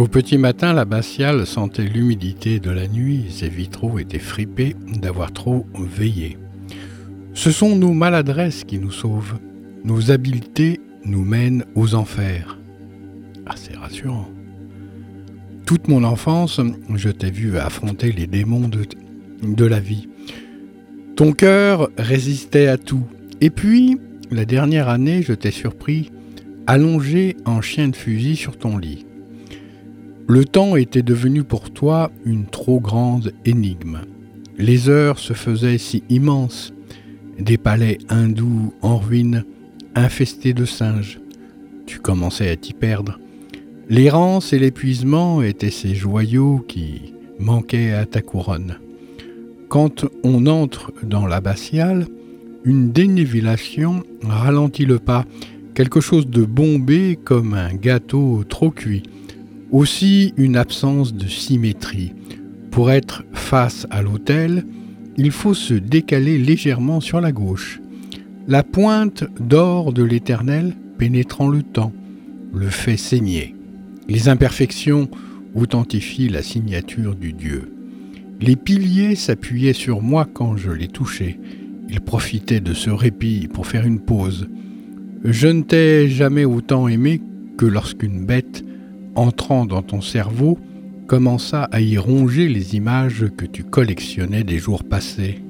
Petit 0.08 0.38
matin, 0.38 0.72
l'abbatiale 0.72 1.46
sentait 1.46 1.84
l'humidité 1.84 2.60
de 2.60 2.70
la 2.70 2.88
nuit, 2.88 3.26
ses 3.30 3.48
vitraux 3.48 3.98
étaient 3.98 4.18
fripés 4.18 4.74
d'avoir 5.00 5.32
trop 5.32 5.66
veillé. 5.74 6.38
Ce 7.34 7.50
sont 7.50 7.76
nos 7.76 7.92
maladresses 7.92 8.64
qui 8.64 8.78
nous 8.78 8.90
sauvent, 8.90 9.38
nos 9.84 10.10
habiletés 10.10 10.80
nous 11.04 11.24
mènent 11.24 11.64
aux 11.74 11.94
enfers. 11.94 12.58
Assez 13.46 13.74
rassurant. 13.74 14.28
Toute 15.66 15.88
mon 15.88 16.04
enfance, 16.04 16.60
je 16.94 17.08
t'ai 17.10 17.30
vu 17.30 17.58
affronter 17.58 18.10
les 18.12 18.26
démons 18.26 18.68
de 18.68 19.64
la 19.64 19.80
vie. 19.80 20.08
Ton 21.16 21.32
cœur 21.32 21.90
résistait 21.98 22.68
à 22.68 22.78
tout. 22.78 23.04
Et 23.40 23.50
puis, 23.50 23.98
la 24.30 24.44
dernière 24.44 24.88
année, 24.88 25.22
je 25.22 25.32
t'ai 25.32 25.50
surpris 25.50 26.10
allongé 26.66 27.36
en 27.44 27.60
chien 27.60 27.88
de 27.88 27.96
fusil 27.96 28.36
sur 28.36 28.56
ton 28.58 28.76
lit. 28.76 29.04
Le 30.30 30.44
temps 30.44 30.76
était 30.76 31.00
devenu 31.00 31.42
pour 31.42 31.70
toi 31.70 32.12
une 32.26 32.44
trop 32.44 32.80
grande 32.80 33.32
énigme. 33.46 34.00
Les 34.58 34.90
heures 34.90 35.18
se 35.18 35.32
faisaient 35.32 35.78
si 35.78 36.02
immenses, 36.10 36.74
des 37.38 37.56
palais 37.56 37.96
hindous 38.10 38.74
en 38.82 38.98
ruine, 38.98 39.46
infestés 39.94 40.52
de 40.52 40.66
singes. 40.66 41.18
Tu 41.86 41.98
commençais 41.98 42.50
à 42.50 42.56
t'y 42.56 42.74
perdre. 42.74 43.18
L'errance 43.88 44.52
et 44.52 44.58
l'épuisement 44.58 45.40
étaient 45.40 45.70
ces 45.70 45.94
joyaux 45.94 46.62
qui 46.68 47.14
manquaient 47.38 47.92
à 47.92 48.04
ta 48.04 48.20
couronne. 48.20 48.76
Quand 49.70 50.04
on 50.24 50.46
entre 50.46 50.92
dans 51.04 51.26
l'abbatiale, 51.26 52.06
une 52.64 52.92
dénivellation 52.92 54.02
ralentit 54.22 54.84
le 54.84 54.98
pas, 54.98 55.24
quelque 55.72 56.02
chose 56.02 56.26
de 56.26 56.44
bombé 56.44 57.18
comme 57.24 57.54
un 57.54 57.72
gâteau 57.72 58.44
trop 58.46 58.70
cuit. 58.70 59.04
Aussi 59.70 60.33
une 60.38 60.57
absence 60.57 61.12
de 61.12 61.26
symétrie. 61.26 62.14
Pour 62.70 62.90
être 62.90 63.24
face 63.33 63.87
à 63.90 64.00
l'autel, 64.00 64.64
il 65.18 65.31
faut 65.31 65.52
se 65.52 65.74
décaler 65.74 66.38
légèrement 66.38 67.00
sur 67.00 67.20
la 67.20 67.33
gauche. 67.33 67.81
La 68.46 68.62
pointe 68.62 69.24
d'or 69.40 69.92
de 69.92 70.02
l'Éternel 70.02 70.74
pénétrant 70.96 71.48
le 71.48 71.62
temps 71.62 71.92
le 72.54 72.68
fait 72.68 72.96
saigner. 72.96 73.54
Les 74.09 74.31
imperfections 74.31 75.11
authentifient 75.54 76.31
la 76.31 76.42
signature 76.42 77.14
du 77.14 77.35
Dieu. 77.35 77.74
Les 78.40 78.57
piliers 78.57 79.16
s'appuyaient 79.16 79.74
sur 79.74 80.00
moi 80.00 80.26
quand 80.33 80.57
je 80.57 80.70
les 80.70 80.88
touchais. 80.88 81.38
Ils 81.90 82.00
profitaient 82.00 82.61
de 82.61 82.72
ce 82.72 82.88
répit 82.88 83.48
pour 83.52 83.66
faire 83.66 83.87
une 83.87 84.00
pause. 84.00 84.48
Je 85.24 85.48
ne 85.48 85.62
t'ai 85.62 86.09
jamais 86.09 86.44
autant 86.44 86.88
aimé 86.88 87.20
que 87.59 87.66
lorsqu'une 87.66 88.24
bête 88.24 88.64
entrant 89.18 89.66
dans 89.66 89.83
ton 89.83 90.00
cerveau, 90.00 90.59
commença 91.09 91.64
à 91.64 91.81
y 91.81 91.98
ronger 91.98 92.48
les 92.48 92.76
images 92.76 93.26
que 93.37 93.44
tu 93.44 93.64
collectionnais 93.64 94.44
des 94.44 94.59
jours 94.59 94.85
passés. 94.85 95.40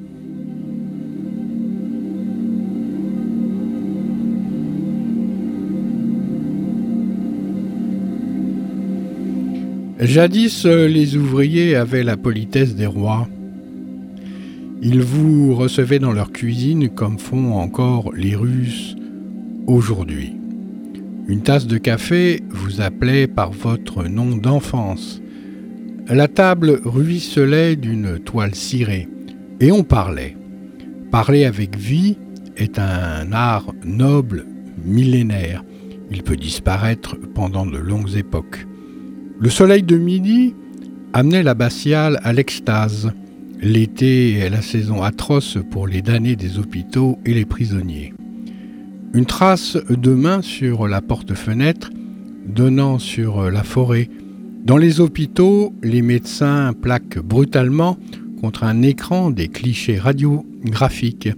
Jadis, 10.01 10.65
les 10.65 11.17
ouvriers 11.17 11.75
avaient 11.75 12.05
la 12.05 12.17
politesse 12.17 12.75
des 12.75 12.87
rois. 12.87 13.29
Ils 14.81 15.03
vous 15.03 15.55
recevaient 15.55 15.99
dans 15.99 16.13
leur 16.13 16.31
cuisine 16.31 16.89
comme 16.89 17.19
font 17.19 17.55
encore 17.55 18.13
les 18.15 18.37
Russes 18.37 18.97
aujourd'hui. 19.67 20.38
Une 21.29 21.43
tasse 21.43 21.67
de 21.67 21.77
café 21.77 22.43
vous 22.49 22.81
appelait 22.81 23.27
par 23.27 23.53
votre 23.53 24.05
nom 24.05 24.35
d'enfance. 24.35 25.21
La 26.09 26.27
table 26.27 26.81
ruisselait 26.87 27.77
d'une 27.77 28.19
toile 28.19 28.55
cirée, 28.55 29.09
et 29.61 29.71
on 29.71 29.85
parlait. 29.85 30.39
Parler 31.11 31.45
avec 31.45 31.77
vie 31.77 32.17
est 32.57 32.79
un 32.79 33.31
art 33.33 33.75
noble, 33.85 34.47
millénaire. 34.83 35.63
Il 36.11 36.23
peut 36.23 36.37
disparaître 36.37 37.17
pendant 37.35 37.67
de 37.67 37.77
longues 37.77 38.17
époques. 38.17 38.67
Le 39.39 39.51
soleil 39.51 39.83
de 39.83 39.99
midi 39.99 40.55
amenait 41.13 41.43
l'abbatiale 41.43 42.21
à 42.23 42.33
l'extase. 42.33 43.13
L'été 43.61 44.39
est 44.39 44.49
la 44.49 44.63
saison 44.63 45.03
atroce 45.03 45.59
pour 45.71 45.87
les 45.87 46.01
damnés 46.01 46.37
des 46.37 46.59
hôpitaux 46.59 47.19
et 47.27 47.35
les 47.35 47.45
prisonniers. 47.45 48.15
Une 49.15 49.25
trace 49.25 49.79
de 49.89 50.13
main 50.13 50.43
sur 50.43 50.87
la 50.87 51.01
porte-fenêtre 51.01 51.91
donnant 52.47 52.99
sur 52.99 53.51
la 53.51 53.63
forêt. 53.63 54.09
Dans 54.65 54.77
les 54.77 55.01
hôpitaux, 55.01 55.73
les 55.83 56.03
médecins 56.03 56.73
plaquent 56.73 57.19
brutalement 57.19 57.97
contre 58.41 58.65
un 58.65 58.83
écran 58.83 59.31
des 59.31 59.49
clichés 59.49 59.99
radiographiques, 59.99 61.31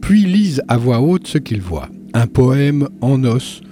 puis 0.00 0.24
lisent 0.24 0.62
à 0.68 0.76
voix 0.76 1.00
haute 1.00 1.26
ce 1.26 1.38
qu'ils 1.38 1.62
voient. 1.62 1.88
Un 2.12 2.26
poème 2.26 2.88
en 3.00 3.24
os 3.24 3.62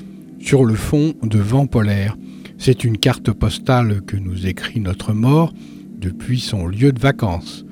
sur 0.40 0.64
le 0.64 0.74
fond 0.74 1.14
de 1.22 1.38
vent 1.38 1.66
polaire. 1.66 2.16
C'est 2.58 2.84
une 2.84 2.98
carte 2.98 3.32
postale 3.32 4.00
que 4.02 4.16
nous 4.16 4.46
écrit 4.46 4.80
notre 4.80 5.12
mort 5.12 5.52
depuis 5.98 6.40
son 6.40 6.66
lieu 6.66 6.92
de 6.92 7.00
vacances. 7.00 7.64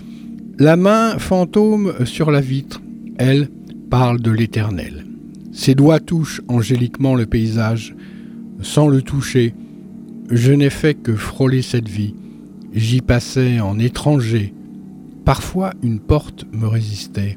La 0.59 0.77
main 0.77 1.19
fantôme 1.19 2.05
sur 2.05 2.31
la 2.31 2.41
vitre, 2.41 2.81
elle, 3.19 3.49
parle 3.89 4.21
de 4.21 4.31
l'éternel. 4.31 5.10
Ses 5.53 5.75
doigts 5.75 6.01
touchent 6.01 6.43
angéliquement 6.49 7.15
le 7.15 7.27
paysage. 7.27 7.95
Sans 8.63 8.89
le 8.89 9.03
toucher, 9.03 9.55
je 10.31 10.53
n'ai 10.53 10.71
fait 10.71 10.95
que 10.95 11.15
frôler 11.15 11.63
cette 11.63 11.89
vie. 11.89 12.15
J'y 12.73 13.01
passais 13.01 13.61
en 13.61 13.79
étranger. 13.79 14.55
Parfois 15.25 15.73
une 15.83 15.99
porte 15.99 16.47
me 16.53 16.67
résistait. 16.67 17.37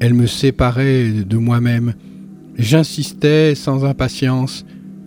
Elle 0.00 0.14
me 0.14 0.26
séparait 0.26 1.10
de 1.10 1.36
moi-même. 1.36 1.94
J'insistais 2.58 3.54
sans 3.54 3.84
impatience. 3.84 4.64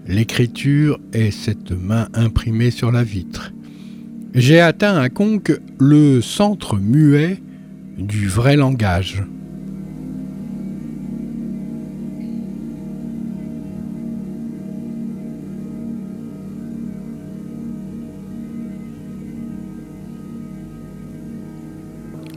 L'écriture 0.07 0.99
est 1.13 1.31
cette 1.31 1.71
main 1.71 2.07
imprimée 2.13 2.71
sur 2.71 2.91
la 2.91 3.03
vitre. 3.03 3.51
J'ai 4.33 4.59
atteint 4.59 4.97
à 4.97 5.09
conque 5.09 5.59
le 5.79 6.21
centre 6.21 6.77
muet 6.77 7.41
du 7.97 8.27
vrai 8.27 8.55
langage. 8.55 9.23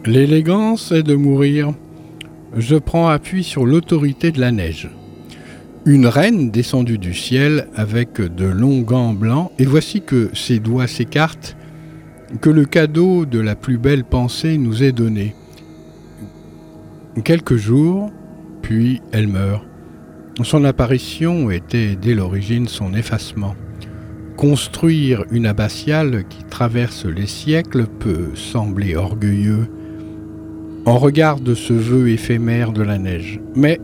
L'élégance 0.05 0.91
est 0.91 1.05
de 1.05 1.15
mourir. 1.15 1.73
Je 2.57 2.75
prends 2.75 3.07
appui 3.07 3.45
sur 3.45 3.65
l'autorité 3.65 4.33
de 4.33 4.41
la 4.41 4.51
neige. 4.51 4.91
Une 5.87 6.09
reine 6.09 6.51
descendue 6.51 6.99
du 6.99 7.15
ciel 7.15 7.69
avec 7.77 8.21
de 8.21 8.47
longs 8.47 8.81
gants 8.81 9.15
blancs, 9.15 9.53
et 9.61 9.65
voici 9.65 10.03
que 10.03 10.31
ses 10.35 10.59
doigts 10.59 10.89
s'écartent, 10.89 11.57
que 12.41 12.51
le 12.51 12.65
cadeau 12.65 13.27
de 13.27 13.39
la 13.39 13.55
plus 13.55 13.79
belle 13.79 14.03
pensée 14.03 14.59
nous 14.59 14.83
est 14.83 14.91
donné. 14.91 15.37
Quelques 17.23 17.57
jours, 17.57 18.11
puis 18.61 19.01
elle 19.13 19.29
meurt. 19.29 19.65
Son 20.43 20.65
apparition 20.65 21.49
était 21.53 21.95
dès 21.95 22.15
l'origine 22.15 22.67
son 22.67 22.93
effacement. 22.95 23.55
Construire 24.37 25.25
une 25.31 25.47
abbatiale 25.47 26.25
qui 26.29 26.43
traverse 26.43 27.05
les 27.05 27.29
siècles 27.29 27.87
peut 27.87 28.31
sembler 28.35 28.97
orgueilleux, 28.97 29.69
en 30.85 30.99
regard 30.99 31.41
de 31.41 31.55
ce 31.55 31.73
vœu 31.73 32.11
éphémère 32.11 32.73
de 32.73 32.83
la 32.83 32.99
neige. 32.99 33.41
Mais 33.55 33.81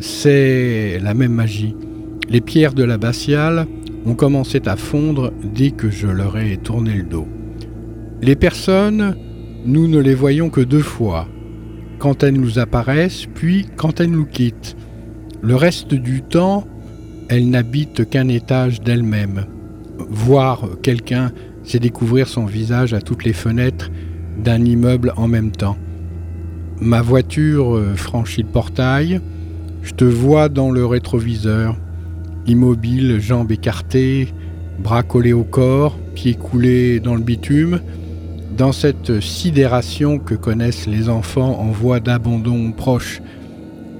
c'est 0.00 0.98
la 1.02 1.14
même 1.14 1.32
magie. 1.32 1.74
Les 2.28 2.40
pierres 2.40 2.74
de 2.74 2.84
l'abbatiale 2.84 3.66
ont 4.06 4.14
commencé 4.14 4.62
à 4.66 4.76
fondre 4.76 5.32
dès 5.42 5.72
que 5.72 5.90
je 5.90 6.06
leur 6.06 6.38
ai 6.38 6.56
tourné 6.56 6.94
le 6.94 7.02
dos. 7.02 7.26
Les 8.22 8.36
personnes, 8.36 9.16
nous 9.64 9.88
ne 9.88 9.98
les 9.98 10.14
voyons 10.14 10.50
que 10.50 10.60
deux 10.60 10.82
fois, 10.82 11.26
quand 11.98 12.22
elles 12.22 12.34
nous 12.34 12.58
apparaissent, 12.58 13.26
puis 13.34 13.66
quand 13.76 14.00
elles 14.00 14.10
nous 14.10 14.26
quittent. 14.26 14.76
Le 15.42 15.56
reste 15.56 15.94
du 15.94 16.22
temps, 16.22 16.66
elles 17.28 17.48
n'habitent 17.48 18.08
qu'un 18.08 18.28
étage 18.28 18.80
d'elles-mêmes. 18.80 19.46
Voir 20.08 20.68
quelqu'un, 20.82 21.32
c'est 21.62 21.78
découvrir 21.78 22.28
son 22.28 22.46
visage 22.46 22.94
à 22.94 23.00
toutes 23.00 23.24
les 23.24 23.32
fenêtres 23.32 23.90
d'un 24.42 24.64
immeuble 24.64 25.12
en 25.16 25.28
même 25.28 25.50
temps. 25.50 25.76
Ma 26.80 27.02
voiture 27.02 27.76
euh, 27.76 27.94
franchit 27.94 28.42
le 28.42 28.48
portail. 28.48 29.20
Je 29.82 29.92
te 29.92 30.04
vois 30.04 30.48
dans 30.48 30.70
le 30.70 30.86
rétroviseur, 30.86 31.76
immobile, 32.46 33.18
jambes 33.20 33.52
écartées, 33.52 34.32
bras 34.82 35.02
collés 35.02 35.32
au 35.32 35.44
corps, 35.44 35.96
pieds 36.14 36.34
coulés 36.34 37.00
dans 37.00 37.14
le 37.14 37.22
bitume, 37.22 37.80
dans 38.56 38.72
cette 38.72 39.20
sidération 39.20 40.18
que 40.18 40.34
connaissent 40.34 40.86
les 40.86 41.08
enfants 41.08 41.60
en 41.60 41.70
voie 41.70 42.00
d'abandon 42.00 42.72
proche, 42.72 43.22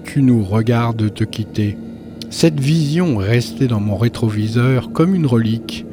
tu 0.04 0.22
nous 0.22 0.42
regardes 0.42 1.12
te 1.14 1.24
quitter. 1.24 1.78
Cette 2.30 2.60
vision 2.60 3.16
restait 3.16 3.68
dans 3.68 3.80
mon 3.80 3.96
rétroviseur 3.96 4.92
comme 4.92 5.14
une 5.14 5.26
relique. 5.26 5.86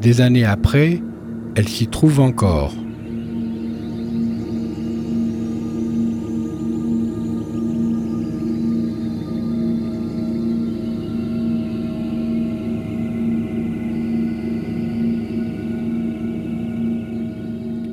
Des 0.00 0.20
années 0.20 0.44
après, 0.44 1.02
elle 1.54 1.68
s'y 1.68 1.86
trouve 1.86 2.20
encore. 2.20 2.72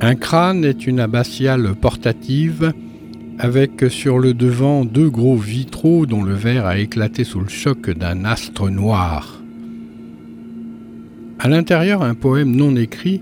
Un 0.05 0.15
crâne 0.15 0.65
est 0.65 0.85
une 0.85 0.99
abbatiale 0.99 1.75
portative 1.79 2.73
avec 3.39 3.85
sur 3.87 4.19
le 4.19 4.33
devant 4.33 4.83
deux 4.83 5.09
gros 5.09 5.37
vitraux 5.37 6.05
dont 6.05 6.23
le 6.23 6.33
verre 6.33 6.65
a 6.65 6.77
éclaté 6.77 7.23
sous 7.23 7.39
le 7.39 7.47
choc 7.47 7.89
d'un 7.89 8.25
astre 8.25 8.69
noir. 8.69 9.41
À 11.39 11.47
l'intérieur, 11.47 12.03
un 12.03 12.15
poème 12.15 12.53
non 12.53 12.75
écrit 12.75 13.21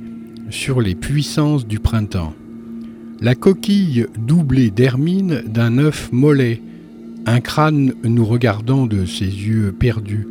sur 0.50 0.82
les 0.82 0.96
puissances 0.96 1.68
du 1.68 1.78
printemps. 1.78 2.34
La 3.20 3.36
coquille 3.36 4.08
doublée 4.18 4.72
d'hermine 4.72 5.44
d'un 5.46 5.78
œuf 5.78 6.10
mollet, 6.12 6.64
un 7.28 7.42
crâne 7.42 7.94
nous 8.04 8.26
regardant 8.26 8.88
de 8.88 9.06
ses 9.06 9.26
yeux 9.26 9.72
perdus, 9.72 10.28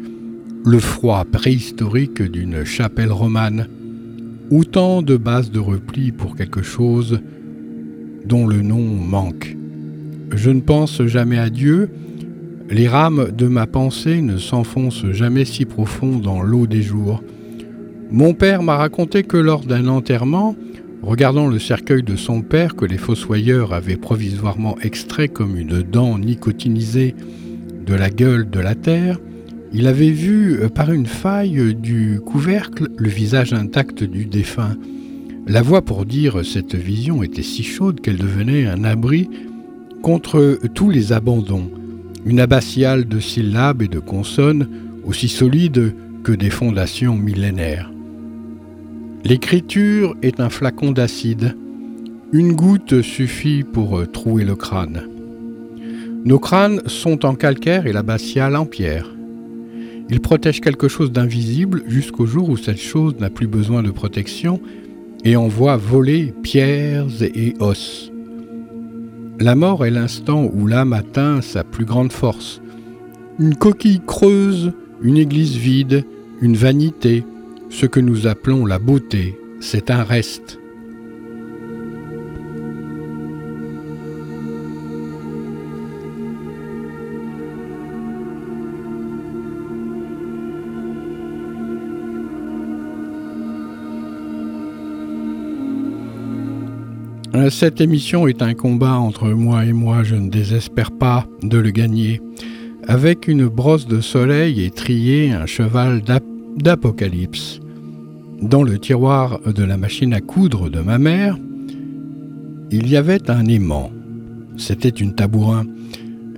le 0.64 0.80
froid 0.80 1.24
préhistorique 1.30 2.22
d'une 2.22 2.64
chapelle 2.64 3.12
romane, 3.12 3.68
Autant 4.50 5.00
de 5.00 5.16
bases 5.16 5.52
de 5.52 5.60
repli 5.60 6.10
pour 6.10 6.34
quelque 6.34 6.62
chose 6.62 7.20
dont 8.24 8.48
le 8.48 8.62
nom 8.62 8.82
manque. 8.82 9.56
Je 10.34 10.50
ne 10.50 10.60
pense 10.60 11.04
jamais 11.06 11.38
à 11.38 11.50
Dieu, 11.50 11.88
les 12.68 12.88
rames 12.88 13.30
de 13.30 13.46
ma 13.46 13.68
pensée 13.68 14.20
ne 14.20 14.38
s'enfoncent 14.38 15.06
jamais 15.12 15.44
si 15.44 15.66
profond 15.66 16.18
dans 16.18 16.42
l'eau 16.42 16.66
des 16.66 16.82
jours. 16.82 17.22
Mon 18.10 18.34
père 18.34 18.64
m'a 18.64 18.76
raconté 18.76 19.22
que 19.22 19.36
lors 19.36 19.64
d'un 19.64 19.86
enterrement, 19.86 20.56
regardant 21.00 21.46
le 21.46 21.60
cercueil 21.60 22.02
de 22.02 22.16
son 22.16 22.42
père 22.42 22.74
que 22.74 22.84
les 22.84 22.98
fossoyeurs 22.98 23.72
avaient 23.72 23.96
provisoirement 23.96 24.76
extrait 24.80 25.28
comme 25.28 25.56
une 25.56 25.82
dent 25.82 26.18
nicotinisée 26.18 27.14
de 27.86 27.94
la 27.94 28.10
gueule 28.10 28.50
de 28.50 28.58
la 28.58 28.74
terre, 28.74 29.20
il 29.72 29.86
avait 29.86 30.10
vu 30.10 30.60
euh, 30.60 30.68
par 30.68 30.92
une 30.92 31.06
faille 31.06 31.74
du 31.74 32.20
couvercle 32.24 32.88
le 32.96 33.08
visage 33.08 33.52
intact 33.52 34.02
du 34.02 34.26
défunt. 34.26 34.76
La 35.46 35.62
voix 35.62 35.82
pour 35.82 36.04
dire 36.04 36.44
cette 36.44 36.74
vision 36.74 37.22
était 37.22 37.42
si 37.42 37.62
chaude 37.62 38.00
qu'elle 38.00 38.18
devenait 38.18 38.66
un 38.66 38.84
abri 38.84 39.28
contre 40.02 40.58
tous 40.74 40.90
les 40.90 41.12
abandons, 41.12 41.70
une 42.24 42.40
abbatiale 42.40 43.06
de 43.06 43.20
syllabes 43.20 43.82
et 43.82 43.88
de 43.88 43.98
consonnes 43.98 44.68
aussi 45.04 45.28
solide 45.28 45.94
que 46.22 46.32
des 46.32 46.50
fondations 46.50 47.16
millénaires. 47.16 47.90
L'écriture 49.24 50.16
est 50.22 50.40
un 50.40 50.50
flacon 50.50 50.92
d'acide. 50.92 51.56
Une 52.32 52.52
goutte 52.52 53.02
suffit 53.02 53.64
pour 53.64 54.10
trouer 54.10 54.44
le 54.44 54.56
crâne. 54.56 55.08
Nos 56.24 56.38
crânes 56.38 56.80
sont 56.86 57.24
en 57.24 57.34
calcaire 57.34 57.86
et 57.86 57.92
l'abbatiale 57.92 58.56
en 58.56 58.66
pierre. 58.66 59.10
Il 60.10 60.20
protège 60.20 60.60
quelque 60.60 60.88
chose 60.88 61.12
d'invisible 61.12 61.84
jusqu'au 61.86 62.26
jour 62.26 62.48
où 62.48 62.56
cette 62.56 62.80
chose 62.80 63.14
n'a 63.20 63.30
plus 63.30 63.46
besoin 63.46 63.82
de 63.82 63.90
protection 63.90 64.60
et 65.24 65.36
envoie 65.36 65.76
voler 65.76 66.34
pierres 66.42 67.06
et 67.22 67.54
os. 67.60 68.10
La 69.38 69.54
mort 69.54 69.86
est 69.86 69.90
l'instant 69.90 70.50
où 70.52 70.66
l'âme 70.66 70.92
atteint 70.92 71.40
sa 71.40 71.64
plus 71.64 71.84
grande 71.84 72.12
force. 72.12 72.60
Une 73.38 73.54
coquille 73.54 74.02
creuse, 74.06 74.72
une 75.00 75.16
église 75.16 75.56
vide, 75.56 76.04
une 76.42 76.56
vanité, 76.56 77.24
ce 77.70 77.86
que 77.86 78.00
nous 78.00 78.26
appelons 78.26 78.66
la 78.66 78.78
beauté, 78.78 79.38
c'est 79.60 79.90
un 79.90 80.02
reste. 80.02 80.59
Cette 97.50 97.80
émission 97.80 98.26
est 98.26 98.42
un 98.42 98.54
combat 98.54 98.94
entre 98.94 99.28
moi 99.28 99.64
et 99.64 99.72
moi, 99.72 100.02
je 100.02 100.16
ne 100.16 100.28
désespère 100.28 100.90
pas 100.90 101.26
de 101.42 101.58
le 101.58 101.70
gagner. 101.70 102.20
Avec 102.88 103.28
une 103.28 103.46
brosse 103.46 103.86
de 103.86 104.00
soleil 104.00 104.64
et 104.64 104.70
trié 104.70 105.30
un 105.30 105.46
cheval 105.46 106.02
d'apocalypse. 106.56 107.60
Dans 108.42 108.62
le 108.62 108.78
tiroir 108.78 109.38
de 109.46 109.62
la 109.62 109.76
machine 109.76 110.12
à 110.12 110.20
coudre 110.20 110.70
de 110.70 110.80
ma 110.80 110.98
mère, 110.98 111.38
il 112.70 112.88
y 112.88 112.96
avait 112.96 113.30
un 113.30 113.44
aimant. 113.46 113.90
C'était 114.56 114.88
une 114.88 115.14
tabourin. 115.14 115.66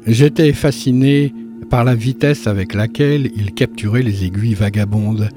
J'étais 0.06 0.52
fasciné 0.52 1.32
par 1.70 1.84
la 1.84 1.94
vitesse 1.94 2.46
avec 2.46 2.74
laquelle 2.74 3.30
il 3.34 3.54
capturait 3.54 4.02
les 4.02 4.24
aiguilles 4.24 4.54
vagabondes. 4.54 5.30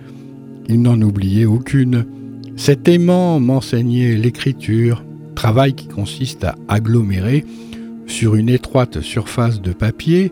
Il 0.68 0.82
n'en 0.82 1.00
oubliait 1.02 1.46
aucune. 1.46 2.06
Cet 2.58 2.90
aimant 2.90 3.40
m'enseignait 3.40 4.16
l'écriture, 4.16 5.05
travail 5.36 5.74
qui 5.74 5.88
consiste 5.88 6.46
à 6.46 6.56
agglomérer 6.68 7.46
sur 8.08 8.36
une 8.36 8.50
étroite 8.50 9.02
surface 9.02 9.62
de 9.62 9.74
papier 9.74 10.32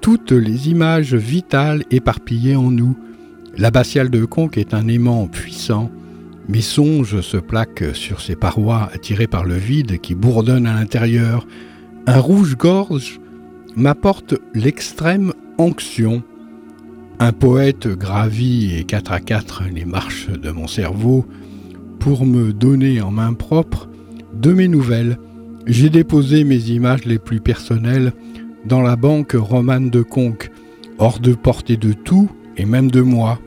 toutes 0.00 0.32
les 0.32 0.68
images 0.68 1.14
vitales 1.14 1.84
éparpillées 1.90 2.56
en 2.56 2.70
nous. 2.70 2.96
L'abbatiale 3.56 4.10
de 4.10 4.24
Conques 4.24 4.58
est 4.58 4.74
un 4.74 4.88
aimant 4.88 5.28
puissant. 5.28 5.90
Mes 6.48 6.60
songes 6.60 7.20
se 7.20 7.36
plaquent 7.36 7.94
sur 7.94 8.20
ces 8.20 8.36
parois 8.36 8.90
attirées 8.92 9.26
par 9.26 9.44
le 9.44 9.54
vide 9.54 10.00
qui 10.00 10.14
bourdonne 10.14 10.66
à 10.66 10.74
l'intérieur. 10.74 11.46
Un 12.06 12.18
rouge-gorge 12.18 13.20
m'apporte 13.76 14.34
l'extrême 14.54 15.32
onction. 15.58 16.22
Un 17.18 17.32
poète 17.32 17.88
gravit 17.88 18.76
et 18.76 18.84
quatre 18.84 19.12
à 19.12 19.20
quatre 19.20 19.62
les 19.72 19.84
marches 19.84 20.28
de 20.28 20.50
mon 20.50 20.66
cerveau 20.66 21.24
pour 21.98 22.26
me 22.26 22.52
donner 22.52 23.00
en 23.00 23.10
main 23.10 23.32
propre 23.32 23.88
de 24.40 24.52
mes 24.52 24.68
nouvelles, 24.68 25.18
j'ai 25.66 25.90
déposé 25.90 26.44
mes 26.44 26.70
images 26.70 27.04
les 27.04 27.18
plus 27.18 27.40
personnelles 27.40 28.12
dans 28.64 28.82
la 28.82 28.96
banque 28.96 29.32
romane 29.32 29.90
de 29.90 30.02
Conques, 30.02 30.50
hors 30.98 31.18
de 31.20 31.34
portée 31.34 31.76
de 31.76 31.92
tout 31.92 32.30
et 32.56 32.64
même 32.64 32.90
de 32.90 33.00
moi. 33.00 33.38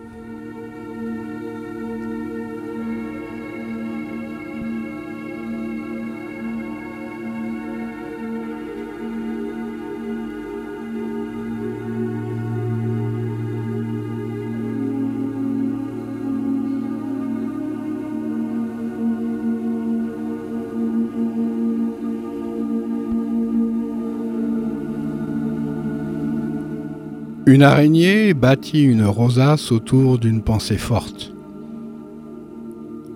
Une 27.49 27.63
araignée 27.63 28.35
bâtit 28.35 28.83
une 28.83 29.05
rosace 29.05 29.71
autour 29.71 30.19
d'une 30.19 30.43
pensée 30.43 30.77
forte. 30.77 31.33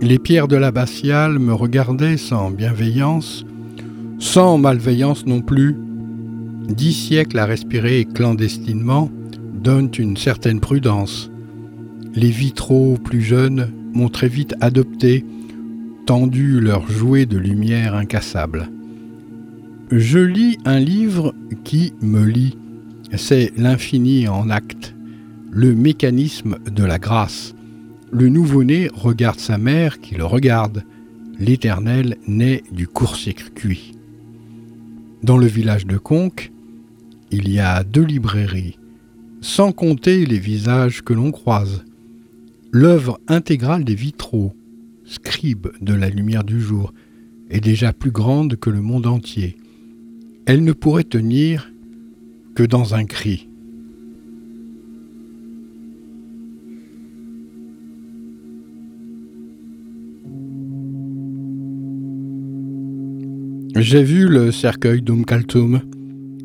Les 0.02 0.18
pierres 0.18 0.48
de 0.48 0.56
l'abbatiale 0.56 1.38
me 1.38 1.54
regardaient 1.54 2.18
sans 2.18 2.50
bienveillance, 2.50 3.46
sans 4.18 4.58
malveillance 4.58 5.28
non 5.28 5.42
plus. 5.42 5.78
Dix 6.68 6.94
siècles 6.94 7.38
à 7.38 7.46
respirer 7.46 8.06
clandestinement 8.06 9.12
donnent 9.54 9.92
une 10.00 10.18
certaine 10.18 10.62
prudence. 10.62 11.30
Les 12.16 12.32
vitraux 12.32 12.98
plus 12.98 13.22
jeunes 13.22 13.72
m'ont 13.94 14.10
très 14.10 14.30
vite 14.30 14.56
adopté, 14.62 15.24
tendu 16.08 16.60
leur 16.60 16.90
jouet 16.90 17.28
de 17.28 17.38
lumière 17.38 17.94
incassable. 17.94 18.72
Je 19.92 20.18
lis 20.18 20.58
un 20.66 20.80
livre 20.80 21.36
qui 21.64 21.94
me 22.02 22.24
lit 22.26 22.58
c'est 23.18 23.52
l'infini 23.58 24.28
en 24.28 24.50
acte, 24.50 24.96
le 25.52 25.76
mécanisme 25.76 26.58
de 26.70 26.84
la 26.84 27.00
grâce. 27.00 27.54
Le 28.12 28.30
nouveau-né 28.30 28.90
regarde 28.94 29.40
sa 29.40 29.58
mère 29.58 30.00
qui 30.02 30.16
le 30.16 30.26
regarde. 30.26 30.84
L'Éternel 31.40 32.18
naît 32.28 32.64
du 32.72 32.88
court-circuit. 32.88 33.94
Dans 35.24 35.38
le 35.38 35.48
village 35.48 35.88
de 35.88 35.98
Conques, 35.98 36.52
il 37.32 37.50
y 37.50 37.60
a 37.60 37.84
deux 37.84 38.04
librairies, 38.04 38.78
sans 39.42 39.72
compter 39.72 40.26
les 40.26 40.40
visages 40.40 41.02
que 41.02 41.14
l'on 41.14 41.32
croise. 41.32 41.84
L'œuvre 42.72 43.20
intégrale 43.28 43.84
des 43.84 43.96
vitraux, 43.96 44.56
scribe 45.06 45.68
de 45.82 45.94
la 45.94 46.10
lumière 46.10 46.44
du 46.44 46.62
jour, 46.62 46.94
est 47.50 47.60
déjà 47.60 47.94
plus 47.94 48.12
grande 48.12 48.56
que 48.56 48.70
le 48.70 48.82
monde 48.82 49.08
entier. 49.08 49.58
Elle 50.46 50.64
ne 50.64 50.74
pourrait 50.74 51.04
tenir 51.04 51.73
que 52.56 52.64
dans 52.64 52.94
un 52.96 53.06
cri. 53.06 53.48
J'ai 63.76 64.04
vu 64.04 64.28
le 64.28 64.52
cercueil 64.52 65.02
d'Umkaltum 65.02 65.82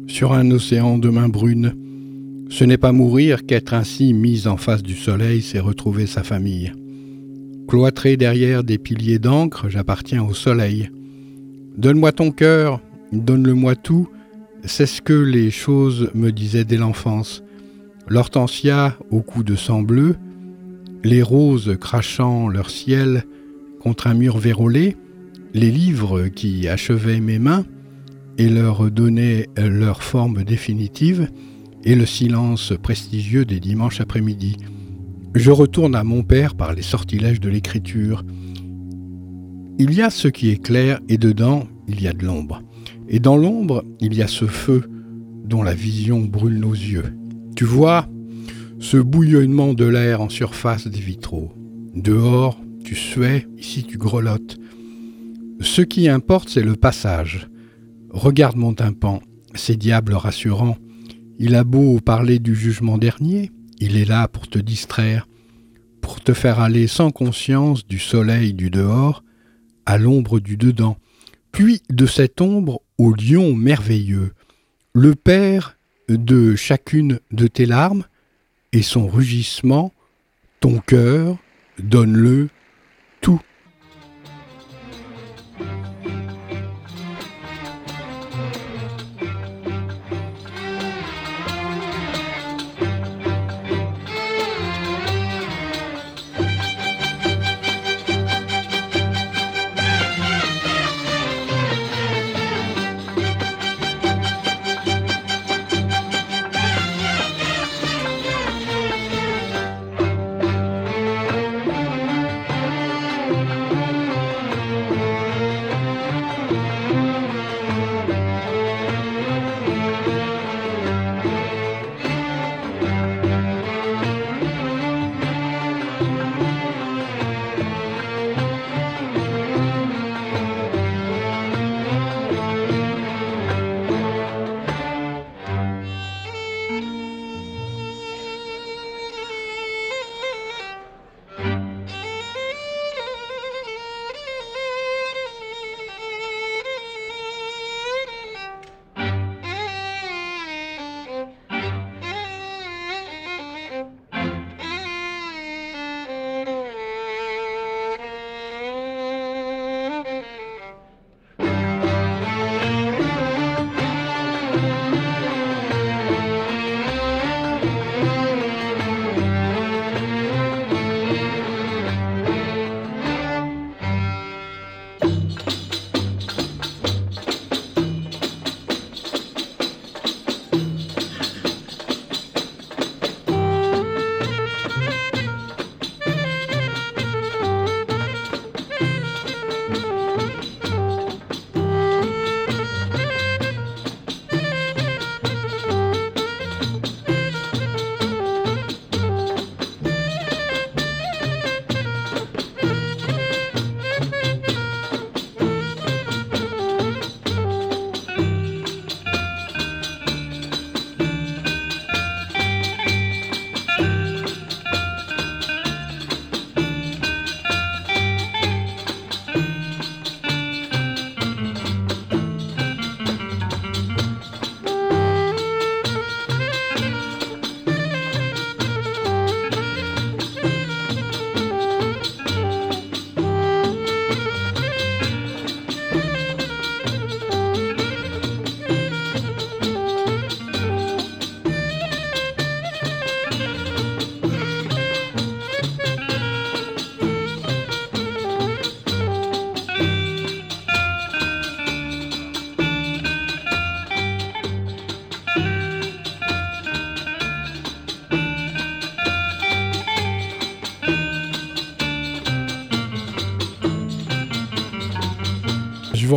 sur 0.06 0.32
un 0.32 0.50
océan 0.50 0.96
de 0.96 1.10
mains 1.10 1.28
brunes. 1.28 1.74
Ce 2.48 2.64
n'est 2.64 2.78
pas 2.78 2.92
mourir 2.92 3.44
qu'être 3.44 3.74
ainsi 3.74 4.14
mis 4.14 4.46
en 4.46 4.56
face 4.56 4.82
du 4.82 4.94
soleil, 4.94 5.42
c'est 5.42 5.60
retrouver 5.60 6.06
sa 6.06 6.22
famille. 6.22 6.72
Cloîtré 7.68 8.16
derrière 8.16 8.64
des 8.64 8.78
piliers 8.78 9.18
d'encre, 9.18 9.68
j'appartiens 9.68 10.24
au 10.24 10.32
soleil. 10.32 10.90
Donne-moi 11.76 12.12
ton 12.12 12.30
cœur, 12.30 12.80
donne-le-moi 13.12 13.76
tout, 13.76 14.08
c'est 14.64 14.86
ce 14.86 15.00
que 15.02 15.12
les 15.12 15.50
choses 15.50 16.10
me 16.14 16.30
disaient 16.30 16.64
dès 16.64 16.76
l'enfance. 16.76 17.42
L'hortensia 18.08 18.96
au 19.10 19.20
cou 19.20 19.42
de 19.42 19.54
sang 19.54 19.82
bleu, 19.82 20.16
les 21.04 21.22
roses 21.22 21.76
crachant 21.80 22.48
leur 22.48 22.70
ciel 22.70 23.24
contre 23.80 24.06
un 24.06 24.14
mur 24.14 24.38
vérolé, 24.38 24.96
les 25.54 25.70
livres 25.70 26.28
qui 26.28 26.68
achevaient 26.68 27.20
mes 27.20 27.38
mains 27.38 27.64
et 28.36 28.48
leur 28.48 28.90
donnaient 28.90 29.48
leur 29.56 30.02
forme 30.02 30.44
définitive, 30.44 31.28
et 31.84 31.94
le 31.94 32.06
silence 32.06 32.72
prestigieux 32.82 33.44
des 33.44 33.60
dimanches 33.60 34.00
après-midi. 34.00 34.56
Je 35.34 35.50
retourne 35.50 35.94
à 35.94 36.04
mon 36.04 36.22
père 36.22 36.54
par 36.54 36.72
les 36.74 36.82
sortilèges 36.82 37.40
de 37.40 37.48
l'écriture. 37.48 38.24
Il 39.78 39.94
y 39.94 40.02
a 40.02 40.10
ce 40.10 40.28
qui 40.28 40.50
est 40.50 40.62
clair 40.62 41.00
et 41.08 41.18
dedans, 41.18 41.66
il 41.86 42.02
y 42.02 42.08
a 42.08 42.12
de 42.12 42.24
l'ombre. 42.24 42.62
Et 43.08 43.20
dans 43.20 43.36
l'ombre, 43.36 43.84
il 44.00 44.14
y 44.14 44.22
a 44.22 44.28
ce 44.28 44.46
feu 44.46 44.82
dont 45.44 45.62
la 45.62 45.74
vision 45.74 46.20
brûle 46.20 46.58
nos 46.58 46.74
yeux. 46.74 47.16
Tu 47.56 47.64
vois 47.64 48.06
ce 48.80 48.96
bouillonnement 48.96 49.74
de 49.74 49.86
l'air 49.86 50.20
en 50.20 50.28
surface 50.28 50.86
des 50.86 51.00
vitraux. 51.00 51.52
Dehors, 51.94 52.60
tu 52.84 52.94
suais, 52.94 53.46
ici 53.56 53.84
tu 53.84 53.98
grelottes. 53.98 54.58
Ce 55.60 55.82
qui 55.82 56.08
importe, 56.08 56.50
c'est 56.50 56.62
le 56.62 56.76
passage. 56.76 57.48
Regarde 58.10 58.56
mon 58.56 58.74
tympan, 58.74 59.20
ces 59.54 59.76
diables 59.76 60.14
rassurants. 60.14 60.76
Il 61.38 61.54
a 61.54 61.64
beau 61.64 61.98
parler 62.00 62.38
du 62.38 62.54
jugement 62.54 62.98
dernier, 62.98 63.50
il 63.80 63.96
est 63.96 64.04
là 64.04 64.28
pour 64.28 64.48
te 64.48 64.58
distraire, 64.58 65.28
pour 66.00 66.20
te 66.20 66.32
faire 66.32 66.60
aller 66.60 66.86
sans 66.86 67.10
conscience 67.10 67.86
du 67.86 67.98
soleil 67.98 68.54
du 68.54 68.70
dehors 68.70 69.24
à 69.86 69.98
l'ombre 69.98 70.40
du 70.40 70.56
dedans, 70.56 70.96
puis 71.52 71.82
de 71.90 72.06
cette 72.06 72.40
ombre 72.40 72.82
au 72.98 73.12
lion 73.12 73.54
merveilleux, 73.54 74.32
le 74.94 75.14
père 75.14 75.76
de 76.08 76.56
chacune 76.56 77.20
de 77.30 77.46
tes 77.46 77.66
larmes 77.66 78.04
et 78.72 78.82
son 78.82 79.06
rugissement, 79.06 79.92
ton 80.60 80.78
cœur, 80.78 81.36
donne-le 81.78 82.48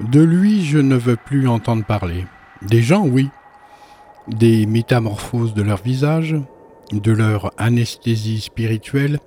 De 0.00 0.22
lui, 0.22 0.64
je 0.64 0.78
ne 0.78 0.96
veux 0.96 1.16
plus 1.16 1.46
entendre 1.46 1.84
parler. 1.84 2.26
Des 2.62 2.82
gens, 2.82 3.06
oui. 3.06 3.28
Des 4.28 4.64
métamorphoses 4.64 5.52
de 5.52 5.62
leur 5.62 5.82
visage, 5.82 6.34
de 6.90 7.12
leur 7.12 7.52
anesthésie 7.58 8.40
spirituelle 8.40 9.20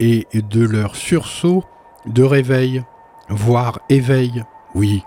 et 0.00 0.26
de 0.34 0.66
leur 0.66 0.96
sursaut 0.96 1.64
de 2.04 2.22
réveil, 2.22 2.82
voire 3.28 3.78
éveil, 3.88 4.44
oui. 4.74 5.02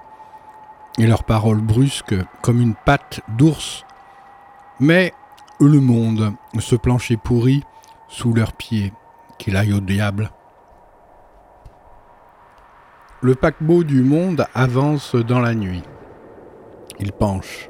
Et 0.98 1.08
leurs 1.08 1.24
paroles 1.24 1.62
brusques 1.62 2.16
comme 2.42 2.62
une 2.62 2.76
patte 2.76 3.20
d'ours. 3.38 3.86
Mais 4.80 5.14
le 5.60 5.80
monde, 5.82 6.34
ce 6.58 6.76
plancher 6.76 7.18
pourri, 7.18 7.64
sous 8.08 8.34
leurs 8.34 8.54
pieds, 8.54 8.94
qu'il 9.38 9.58
aille 9.58 9.74
au 9.74 9.82
diable. 9.82 10.32
Le 13.22 13.36
paquebot 13.36 13.84
du 13.84 14.02
monde 14.02 14.46
avance 14.56 15.14
dans 15.14 15.42
la 15.42 15.54
nuit. 15.54 15.84
Il 17.00 17.12
penche. 17.12 17.70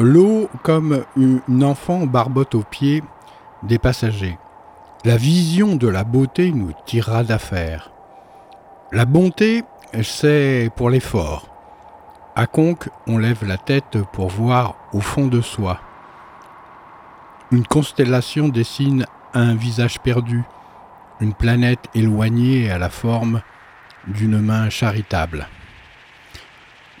L'eau, 0.00 0.50
comme 0.64 1.04
une 1.16 1.62
enfant, 1.62 2.04
barbote 2.04 2.56
aux 2.56 2.64
pieds 2.64 3.04
des 3.62 3.78
passagers. 3.78 4.36
La 5.04 5.16
vision 5.16 5.76
de 5.76 5.86
la 5.86 6.02
beauté 6.02 6.50
nous 6.50 6.72
tirera 6.86 7.22
d'affaire. 7.22 7.92
La 8.90 9.04
bonté, 9.04 9.62
c'est 10.02 10.70
pour 10.74 10.90
l'effort. 10.90 11.46
À 12.34 12.48
Conque, 12.48 12.88
on 13.06 13.16
lève 13.16 13.44
la 13.46 13.58
tête 13.58 13.98
pour 14.12 14.26
voir 14.28 14.74
au 14.92 15.00
fond 15.00 15.28
de 15.28 15.40
soi. 15.40 15.78
Une 17.52 17.64
constellation 17.64 18.48
dessine 18.48 19.06
un 19.34 19.54
visage 19.54 20.00
perdu, 20.00 20.42
une 21.20 21.32
planète 21.32 21.86
éloignée 21.94 22.72
à 22.72 22.78
la 22.78 22.90
forme 22.90 23.40
d'une 24.08 24.40
main 24.40 24.70
charitable. 24.70 25.48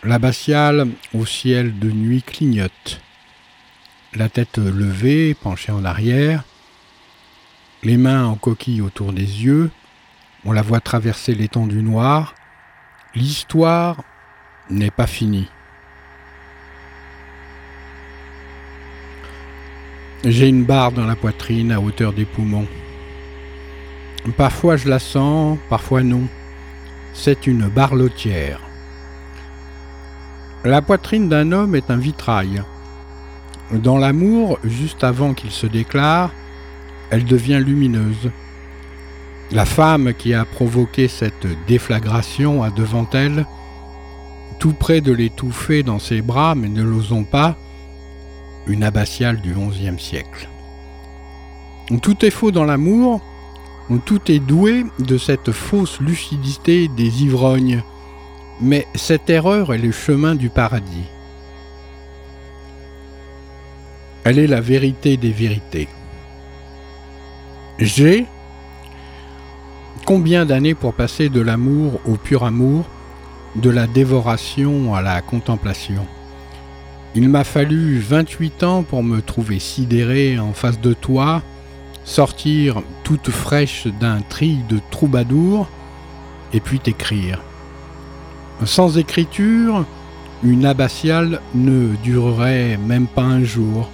L'abbatiale 0.04 0.88
au 1.14 1.26
ciel 1.26 1.78
de 1.78 1.90
nuit 1.90 2.22
clignote. 2.22 3.00
La 4.14 4.28
tête 4.28 4.58
levée, 4.58 5.34
penchée 5.34 5.72
en 5.72 5.84
arrière, 5.84 6.44
les 7.82 7.96
mains 7.96 8.24
en 8.24 8.34
coquille 8.34 8.80
autour 8.80 9.12
des 9.12 9.44
yeux, 9.44 9.70
on 10.44 10.52
la 10.52 10.62
voit 10.62 10.80
traverser 10.80 11.34
l'étendue 11.34 11.82
noire. 11.82 12.34
L'histoire 13.14 14.02
n'est 14.70 14.90
pas 14.90 15.06
finie. 15.06 15.48
J'ai 20.24 20.48
une 20.48 20.64
barre 20.64 20.92
dans 20.92 21.06
la 21.06 21.16
poitrine 21.16 21.72
à 21.72 21.80
hauteur 21.80 22.12
des 22.12 22.24
poumons. 22.24 22.66
Parfois 24.36 24.76
je 24.76 24.88
la 24.88 24.98
sens, 24.98 25.58
parfois 25.70 26.02
non 26.02 26.28
c'est 27.12 27.46
une 27.46 27.68
barlotière. 27.68 28.60
La 30.64 30.82
poitrine 30.82 31.28
d'un 31.28 31.52
homme 31.52 31.74
est 31.74 31.90
un 31.90 31.96
vitrail. 31.96 32.62
Dans 33.72 33.98
l'amour, 33.98 34.58
juste 34.64 35.04
avant 35.04 35.34
qu'il 35.34 35.50
se 35.50 35.66
déclare, 35.66 36.30
elle 37.10 37.24
devient 37.24 37.62
lumineuse. 37.64 38.30
La 39.50 39.64
femme 39.64 40.12
qui 40.14 40.34
a 40.34 40.44
provoqué 40.44 41.08
cette 41.08 41.46
déflagration 41.66 42.62
a 42.62 42.70
devant 42.70 43.08
elle, 43.12 43.46
tout 44.58 44.72
près 44.72 45.00
de 45.00 45.12
l'étouffer 45.12 45.82
dans 45.82 45.98
ses 45.98 46.22
bras, 46.22 46.54
mais 46.54 46.68
ne 46.68 46.82
l'osons 46.82 47.24
pas, 47.24 47.56
une 48.66 48.82
abbatiale 48.82 49.40
du 49.40 49.54
XIe 49.54 49.98
siècle. 49.98 50.48
Tout 52.02 52.24
est 52.24 52.30
faux 52.30 52.50
dans 52.50 52.64
l'amour, 52.64 53.22
tout 53.96 54.30
est 54.30 54.38
doué 54.38 54.84
de 54.98 55.16
cette 55.16 55.52
fausse 55.52 56.00
lucidité 56.00 56.88
des 56.88 57.22
ivrognes, 57.22 57.82
mais 58.60 58.86
cette 58.94 59.30
erreur 59.30 59.72
est 59.72 59.78
le 59.78 59.92
chemin 59.92 60.34
du 60.34 60.50
paradis. 60.50 61.06
Elle 64.24 64.38
est 64.38 64.46
la 64.46 64.60
vérité 64.60 65.16
des 65.16 65.30
vérités. 65.30 65.88
J'ai 67.78 68.26
combien 70.04 70.44
d'années 70.44 70.74
pour 70.74 70.92
passer 70.92 71.28
de 71.30 71.40
l'amour 71.40 72.00
au 72.04 72.16
pur 72.16 72.44
amour, 72.44 72.84
de 73.56 73.70
la 73.70 73.86
dévoration 73.86 74.94
à 74.94 75.00
la 75.00 75.22
contemplation? 75.22 76.06
Il 77.14 77.30
m'a 77.30 77.44
fallu 77.44 77.98
28 77.98 78.62
ans 78.64 78.82
pour 78.82 79.02
me 79.02 79.22
trouver 79.22 79.58
sidéré 79.58 80.38
en 80.38 80.52
face 80.52 80.78
de 80.78 80.92
toi, 80.92 81.42
sortir 82.08 82.82
toute 83.04 83.30
fraîche 83.30 83.86
d'un 83.86 84.22
tri 84.22 84.58
de 84.68 84.80
troubadour, 84.90 85.68
et 86.54 86.60
puis 86.60 86.80
t'écrire. 86.80 87.42
Sans 88.64 88.96
écriture, 88.96 89.84
une 90.42 90.64
abbatiale 90.64 91.42
ne 91.54 91.94
durerait 92.02 92.78
même 92.78 93.06
pas 93.06 93.22
un 93.22 93.44
jour. 93.44 93.90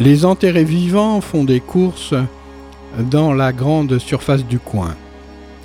Les 0.00 0.24
enterrés 0.24 0.64
vivants 0.64 1.20
font 1.20 1.44
des 1.44 1.60
courses 1.60 2.14
dans 2.98 3.32
la 3.32 3.52
grande 3.52 3.98
surface 3.98 4.44
du 4.44 4.58
coin. 4.58 4.96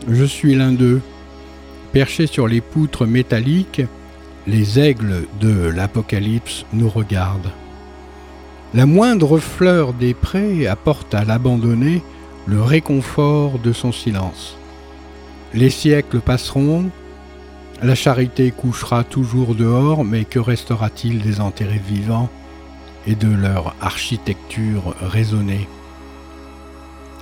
Je 0.08 0.26
suis 0.26 0.54
l'un 0.54 0.72
d'eux. 0.72 1.02
Perchés 1.96 2.28
sur 2.28 2.50
les 2.50 2.60
poutres 2.60 3.06
métalliques, 3.06 3.82
les 4.48 4.82
aigles 4.82 5.28
de 5.40 5.70
l'Apocalypse 5.70 6.66
nous 6.74 6.90
regardent. 6.90 7.54
La 8.74 8.86
moindre 8.86 9.38
fleur 9.38 9.94
des 9.94 10.14
prés 10.14 10.68
apporte 10.68 11.16
à 11.16 11.24
l'abandonné 11.24 12.04
le 12.48 12.62
réconfort 12.62 13.60
de 13.60 13.72
son 13.72 13.94
silence. 13.94 14.58
Les 15.54 15.70
siècles 15.70 16.20
passeront, 16.20 16.90
la 17.82 17.96
charité 17.96 18.52
couchera 18.52 19.06
toujours 19.06 19.56
dehors, 19.56 20.04
mais 20.04 20.26
que 20.26 20.40
restera-t-il 20.40 21.22
des 21.22 21.40
enterrés 21.40 21.82
vivants 21.88 22.30
et 23.08 23.16
de 23.16 23.34
leur 23.34 23.74
architecture 23.80 24.98
raisonnée? 25.00 25.70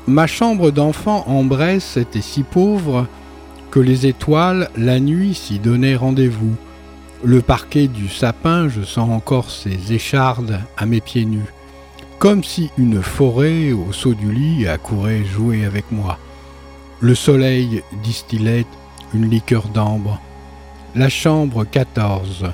Ma 0.07 0.25
chambre 0.25 0.71
d'enfant 0.71 1.25
en 1.27 1.43
Bresse 1.43 1.95
était 1.95 2.21
si 2.21 2.41
pauvre 2.41 3.05
que 3.73 3.79
les 3.79 4.05
étoiles, 4.05 4.69
la 4.77 4.99
nuit, 4.99 5.33
s'y 5.33 5.57
donnaient 5.57 5.95
rendez-vous. 5.95 6.55
Le 7.23 7.41
parquet 7.41 7.87
du 7.87 8.07
sapin, 8.07 8.69
je 8.69 8.83
sens 8.83 9.09
encore 9.09 9.49
ses 9.49 9.93
échardes 9.93 10.59
à 10.77 10.85
mes 10.85 11.01
pieds 11.01 11.25
nus, 11.25 11.51
comme 12.19 12.43
si 12.43 12.69
une 12.77 13.01
forêt 13.01 13.71
au 13.71 13.91
saut 13.91 14.13
du 14.13 14.31
lit 14.31 14.67
accourait 14.67 15.25
jouer 15.25 15.65
avec 15.65 15.91
moi. 15.91 16.19
Le 16.99 17.15
soleil 17.15 17.81
distillait 18.03 18.67
une 19.11 19.27
liqueur 19.27 19.67
d'ambre. 19.69 20.21
La 20.93 21.09
chambre 21.09 21.65
14, 21.65 22.51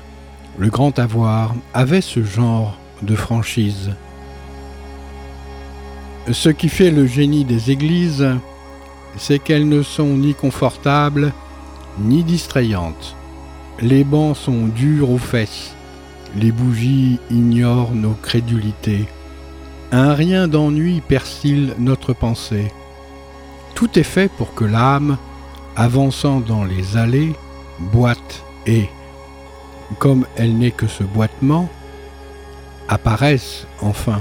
le 0.56 0.70
grand 0.70 0.98
avoir, 0.98 1.54
avait 1.74 2.00
ce 2.00 2.24
genre 2.24 2.78
de 3.02 3.14
franchise. 3.14 3.90
Ce 6.32 6.48
qui 6.48 6.70
fait 6.70 6.90
le 6.90 7.04
génie 7.04 7.44
des 7.44 7.70
églises, 7.70 8.26
c'est 9.16 9.38
qu'elles 9.38 9.68
ne 9.68 9.82
sont 9.82 10.16
ni 10.16 10.34
confortables 10.34 11.32
ni 11.98 12.22
distrayantes. 12.24 13.16
Les 13.80 14.04
bancs 14.04 14.36
sont 14.36 14.66
durs 14.66 15.10
aux 15.10 15.18
fesses. 15.18 15.74
Les 16.36 16.52
bougies 16.52 17.18
ignorent 17.30 17.92
nos 17.92 18.14
crédulités. 18.14 19.06
Un 19.92 20.14
rien 20.14 20.46
d'ennui 20.48 21.00
persille 21.00 21.74
notre 21.78 22.12
pensée. 22.12 22.72
Tout 23.74 23.98
est 23.98 24.04
fait 24.04 24.30
pour 24.30 24.54
que 24.54 24.64
l'âme, 24.64 25.16
avançant 25.76 26.40
dans 26.40 26.64
les 26.64 26.96
allées, 26.96 27.34
boite 27.78 28.44
et, 28.66 28.88
comme 29.98 30.26
elle 30.36 30.56
n'est 30.58 30.70
que 30.70 30.86
ce 30.86 31.02
boitement, 31.02 31.68
apparaisse 32.88 33.66
enfin. 33.80 34.20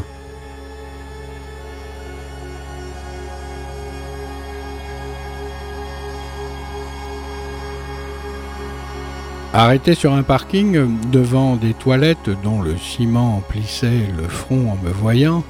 Arrêté 9.51 9.95
sur 9.95 10.13
un 10.13 10.21
parking 10.21 10.77
devant 11.11 11.55
des 11.55 11.73
toilettes 11.73 12.29
dont 12.43 12.61
le 12.61 12.77
ciment 12.77 13.37
emplissait 13.37 14.05
le 14.15 14.27
front 14.27 14.71
en 14.71 14.77
me 14.85 14.91
voyant, 14.91 15.43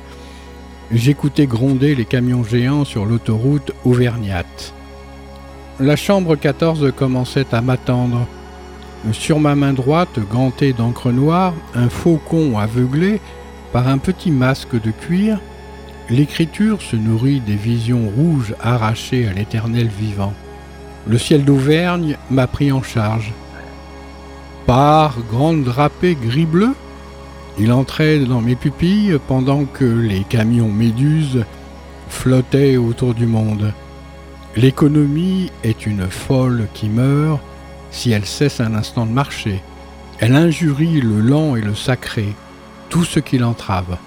j'écoutais 0.90 1.48
gronder 1.48 1.96
les 1.96 2.06
camions 2.06 2.46
géants 2.46 2.86
sur 2.86 3.06
l'autoroute 3.06 3.74
auvergnate. 3.84 4.74
La 5.82 5.98
chambre 5.98 6.38
14 6.38 6.94
commençait 6.96 7.54
à 7.54 7.60
m'attendre. 7.60 8.26
Sur 9.12 9.42
ma 9.42 9.56
main 9.56 9.74
droite, 9.74 10.18
gantée 10.32 10.72
d'encre 10.72 11.12
noire, 11.12 11.54
un 11.76 11.90
faucon 11.90 12.58
aveuglé 12.58 13.20
par 13.74 13.90
un 13.90 13.98
petit 13.98 14.32
masque 14.32 14.82
de 14.82 14.92
cuir, 14.92 15.42
l'écriture 16.10 16.82
se 16.82 16.96
nourrit 16.96 17.42
des 17.42 17.56
visions 17.56 18.10
rouges 18.16 18.56
arrachées 18.62 19.28
à 19.28 19.34
l'éternel 19.34 19.90
vivant. 19.90 20.34
Le 21.06 21.18
ciel 21.18 21.44
d'Auvergne 21.44 22.16
m'a 22.32 22.48
pris 22.48 22.72
en 22.72 22.82
charge. 22.82 23.34
Par 24.70 25.16
grande 25.32 25.64
drapée 25.64 26.14
gris-bleu. 26.14 26.76
Il 27.58 27.72
entrait 27.72 28.20
dans 28.20 28.40
mes 28.40 28.56
pupilles 28.56 29.18
pendant 29.28 29.66
que 29.66 29.84
les 29.84 30.24
camions 30.24 30.72
méduses 30.72 31.44
flottaient 32.08 32.78
autour 32.78 33.16
du 33.16 33.26
monde. 33.26 33.74
L'économie 34.56 35.52
est 35.64 35.88
une 35.88 36.08
folle 36.08 36.68
qui 36.76 36.88
meurt 36.88 37.40
si 37.90 38.12
elle 38.12 38.28
cesse 38.28 38.60
un 38.60 38.76
instant 38.76 39.08
de 39.08 39.12
marcher. 39.12 39.60
Elle 40.20 40.36
injurie 40.36 41.02
le 41.02 41.20
lent 41.20 41.56
et 41.56 41.62
le 41.62 41.74
sacré, 41.74 42.28
tout 42.90 43.04
ce 43.04 43.20
qui 43.20 43.40
l'entrave. 43.40 43.98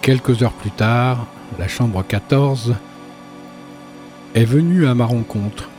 Quelques 0.00 0.44
heures 0.44 0.52
plus 0.52 0.70
tard, 0.70 1.26
la 1.58 1.66
chambre 1.66 2.04
14 2.06 2.76
est 4.36 4.44
venue 4.44 4.86
à 4.86 4.94
ma 4.94 5.06
rencontre. 5.06 5.70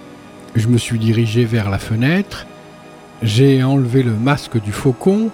Je 0.55 0.67
me 0.67 0.77
suis 0.77 0.99
dirigé 0.99 1.45
vers 1.45 1.69
la 1.69 1.79
fenêtre, 1.79 2.47
j'ai 3.21 3.63
enlevé 3.63 4.01
le 4.03 4.13
masque 4.13 4.59
du 4.61 4.71
faucon, 4.71 5.29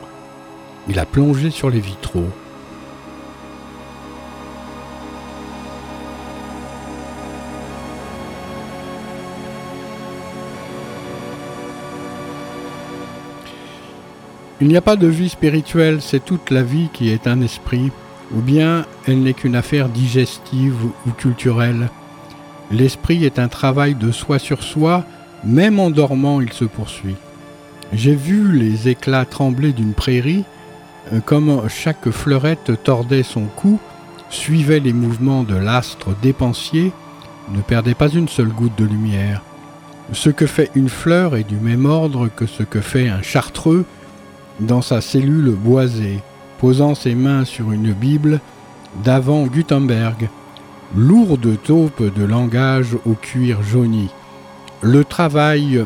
il 0.89 0.99
a 0.99 1.05
plongé 1.05 1.51
sur 1.51 1.69
les 1.69 1.79
vitraux. 1.79 2.29
Il 14.59 14.67
n'y 14.67 14.75
a 14.75 14.81
pas 14.81 14.95
de 14.95 15.07
vie 15.07 15.29
spirituelle, 15.29 16.01
c'est 16.01 16.25
toute 16.25 16.49
la 16.49 16.63
vie 16.63 16.89
qui 16.91 17.09
est 17.09 17.27
un 17.27 17.41
esprit, 17.41 17.91
ou 18.33 18.41
bien 18.41 18.85
elle 19.05 19.21
n'est 19.21 19.33
qu'une 19.35 19.55
affaire 19.55 19.87
digestive 19.87 20.75
ou 21.05 21.11
culturelle. 21.11 21.89
L'esprit 22.71 23.23
est 23.23 23.39
un 23.39 23.49
travail 23.49 23.93
de 23.93 24.11
soi 24.11 24.39
sur 24.39 24.63
soi, 24.63 25.05
même 25.43 25.79
en 25.79 25.91
dormant 25.91 26.41
il 26.41 26.51
se 26.51 26.65
poursuit. 26.65 27.15
J'ai 27.93 28.15
vu 28.15 28.51
les 28.51 28.89
éclats 28.89 29.25
trembler 29.25 29.71
d'une 29.71 29.93
prairie, 29.93 30.43
euh, 31.13 31.19
comme 31.21 31.63
chaque 31.69 32.09
fleurette 32.09 32.71
tordait 32.83 33.23
son 33.23 33.45
cou, 33.45 33.79
suivait 34.29 34.81
les 34.81 34.93
mouvements 34.93 35.43
de 35.43 35.55
l'astre 35.55 36.09
dépensier, 36.21 36.91
ne 37.53 37.61
perdait 37.61 37.93
pas 37.93 38.09
une 38.09 38.27
seule 38.27 38.49
goutte 38.49 38.77
de 38.77 38.85
lumière. 38.85 39.41
Ce 40.11 40.29
que 40.29 40.47
fait 40.47 40.69
une 40.75 40.89
fleur 40.89 41.35
est 41.35 41.45
du 41.45 41.55
même 41.55 41.85
ordre 41.85 42.29
que 42.33 42.45
ce 42.45 42.63
que 42.63 42.81
fait 42.81 43.07
un 43.07 43.21
chartreux 43.21 43.85
dans 44.59 44.81
sa 44.81 44.99
cellule 44.99 45.51
boisée, 45.51 46.19
posant 46.59 46.95
ses 46.95 47.15
mains 47.15 47.45
sur 47.45 47.71
une 47.71 47.93
Bible 47.93 48.41
d'avant 49.03 49.45
Gutenberg, 49.45 50.29
lourde 50.95 51.57
taupe 51.63 52.13
de 52.13 52.23
langage 52.23 52.97
au 53.05 53.13
cuir 53.13 53.61
jauni. 53.63 54.09
Le 54.81 55.03
travail 55.03 55.85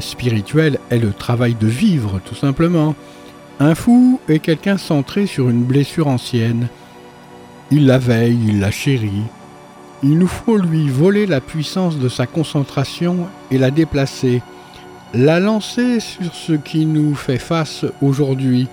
spirituel 0.00 0.78
est 0.90 0.98
le 0.98 1.12
travail 1.12 1.54
de 1.54 1.66
vivre, 1.66 2.20
tout 2.24 2.34
simplement. 2.34 2.94
Un 3.58 3.74
fou 3.74 4.20
est 4.28 4.38
quelqu'un 4.38 4.78
centré 4.78 5.26
sur 5.26 5.50
une 5.50 5.64
blessure 5.64 6.08
ancienne. 6.08 6.68
Il 7.70 7.86
la 7.86 7.98
veille, 7.98 8.38
il 8.48 8.60
la 8.60 8.70
chérit. 8.70 9.24
Il 10.02 10.18
nous 10.18 10.26
faut 10.26 10.56
lui 10.56 10.88
voler 10.88 11.26
la 11.26 11.40
puissance 11.40 11.98
de 11.98 12.08
sa 12.08 12.26
concentration 12.26 13.28
et 13.50 13.58
la 13.58 13.70
déplacer, 13.70 14.42
la 15.12 15.40
lancer 15.40 16.00
sur 16.00 16.34
ce 16.34 16.52
qui 16.52 16.86
nous 16.86 17.14
fait 17.14 17.38
face 17.38 17.84
aujourd'hui, 18.00 18.66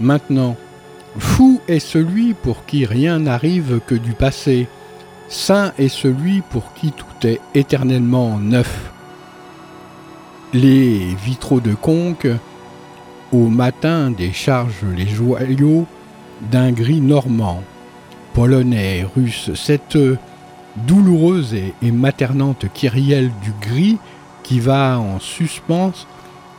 maintenant. 0.00 0.56
Fou 1.18 1.60
est 1.68 1.78
celui 1.78 2.32
pour 2.32 2.64
qui 2.64 2.86
rien 2.86 3.18
n'arrive 3.18 3.80
que 3.86 3.94
du 3.94 4.12
passé. 4.12 4.66
Saint 5.28 5.72
est 5.76 5.88
celui 5.88 6.40
pour 6.40 6.72
qui 6.72 6.92
tout 6.92 7.26
est 7.26 7.40
éternellement 7.54 8.38
neuf 8.38 8.91
les 10.52 11.14
vitraux 11.14 11.60
de 11.60 11.74
conque, 11.74 12.28
au 13.32 13.48
matin 13.48 14.10
déchargent 14.10 14.84
les 14.94 15.08
joyaux 15.08 15.86
d'un 16.50 16.72
gris 16.72 17.00
normand, 17.00 17.62
polonais, 18.34 19.06
russe, 19.16 19.50
cette 19.54 19.98
douloureuse 20.76 21.54
et, 21.54 21.90
maternante 21.90 22.66
kyrielle 22.72 23.30
du 23.42 23.52
gris 23.60 23.98
qui 24.42 24.60
va 24.60 24.98
en 24.98 25.18
suspens 25.20 26.06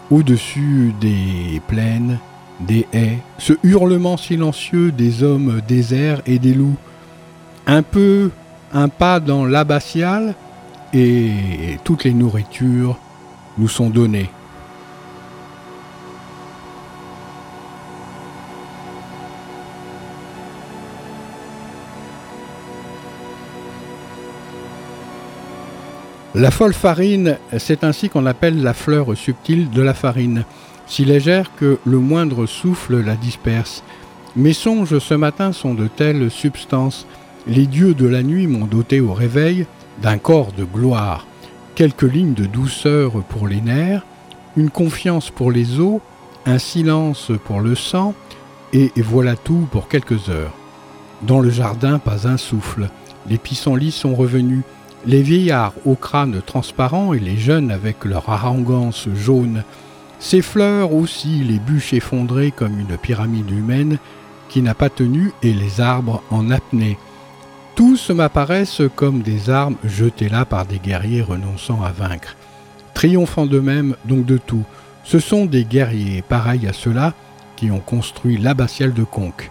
au-dessus 0.09 0.93
des 0.99 1.61
plaines, 1.67 2.19
des 2.59 2.87
haies, 2.93 3.19
ce 3.37 3.53
hurlement 3.63 4.17
silencieux 4.17 4.91
des 4.91 5.23
hommes 5.23 5.61
déserts 5.67 6.21
et 6.25 6.39
des 6.39 6.53
loups, 6.53 6.77
un 7.67 7.83
peu 7.83 8.31
un 8.73 8.89
pas 8.89 9.19
dans 9.19 9.45
l'abbatiale 9.45 10.35
et 10.93 11.31
toutes 11.83 12.03
les 12.03 12.13
nourritures 12.13 12.97
nous 13.57 13.67
sont 13.67 13.89
donnés. 13.89 14.29
La 26.35 26.49
folle 26.49 26.73
farine, 26.73 27.37
c'est 27.59 27.83
ainsi 27.83 28.09
qu'on 28.09 28.25
appelle 28.25 28.63
la 28.63 28.73
fleur 28.73 29.15
subtile 29.15 29.69
de 29.69 29.83
la 29.83 29.93
farine, 29.93 30.45
si 30.87 31.05
légère 31.05 31.51
que 31.55 31.77
le 31.85 31.99
moindre 31.99 32.47
souffle 32.47 33.01
la 33.01 33.15
disperse. 33.15 33.83
Mes 34.35 34.53
songes 34.53 34.97
ce 34.97 35.13
matin 35.13 35.51
sont 35.51 35.75
de 35.75 35.87
telles 35.87 36.31
substances. 36.31 37.05
Les 37.45 37.67
dieux 37.67 37.93
de 37.93 38.07
la 38.07 38.23
nuit 38.23 38.47
m'ont 38.47 38.65
doté 38.65 38.99
au 38.99 39.13
réveil 39.13 39.67
d'un 40.01 40.17
corps 40.17 40.51
de 40.53 40.63
gloire 40.63 41.27
quelques 41.75 42.03
lignes 42.03 42.33
de 42.33 42.45
douceur 42.45 43.23
pour 43.23 43.47
les 43.47 43.61
nerfs, 43.61 44.05
une 44.55 44.69
confiance 44.69 45.29
pour 45.29 45.51
les 45.51 45.79
os, 45.79 45.99
un 46.45 46.59
silence 46.59 47.31
pour 47.45 47.61
le 47.61 47.75
sang, 47.75 48.13
et 48.73 48.91
voilà 48.97 49.35
tout 49.35 49.67
pour 49.71 49.87
quelques 49.87 50.29
heures. 50.29 50.53
Dans 51.21 51.39
le 51.39 51.49
jardin, 51.49 51.99
pas 51.99 52.27
un 52.27 52.37
souffle. 52.37 52.89
Les 53.29 53.37
pissenlits 53.37 53.91
sont 53.91 54.13
revenus. 54.13 54.63
Les 55.05 55.21
vieillards 55.21 55.73
au 55.85 55.95
crâne 55.95 56.41
transparent 56.45 57.13
et 57.13 57.19
les 57.19 57.37
jeunes 57.37 57.71
avec 57.71 58.03
leur 58.03 58.29
arrogance 58.29 59.07
jaune. 59.15 59.63
Ces 60.19 60.41
fleurs 60.41 60.93
aussi, 60.93 61.43
les 61.43 61.59
bûches 61.59 61.93
effondrées 61.93 62.51
comme 62.51 62.79
une 62.79 62.97
pyramide 62.97 63.51
humaine 63.51 63.99
qui 64.49 64.61
n'a 64.61 64.73
pas 64.73 64.89
tenu 64.89 65.31
et 65.41 65.53
les 65.53 65.81
arbres 65.81 66.23
en 66.29 66.51
apnée. 66.51 66.97
Tous 67.75 68.11
m'apparaissent 68.11 68.83
comme 68.95 69.23
des 69.23 69.49
armes 69.49 69.77
jetées 69.83 70.29
là 70.29 70.45
par 70.45 70.67
des 70.67 70.77
guerriers 70.77 71.23
renonçant 71.23 71.81
à 71.81 71.91
vaincre. 71.91 72.35
Triomphant 72.93 73.47
d'eux-mêmes, 73.47 73.95
donc 74.05 74.27
de 74.27 74.37
tout, 74.37 74.63
ce 75.03 75.17
sont 75.17 75.47
des 75.47 75.65
guerriers 75.65 76.21
pareils 76.21 76.67
à 76.67 76.73
ceux-là 76.73 77.15
qui 77.55 77.71
ont 77.71 77.79
construit 77.79 78.37
l'abbatiale 78.37 78.93
de 78.93 79.03
Conques. 79.03 79.49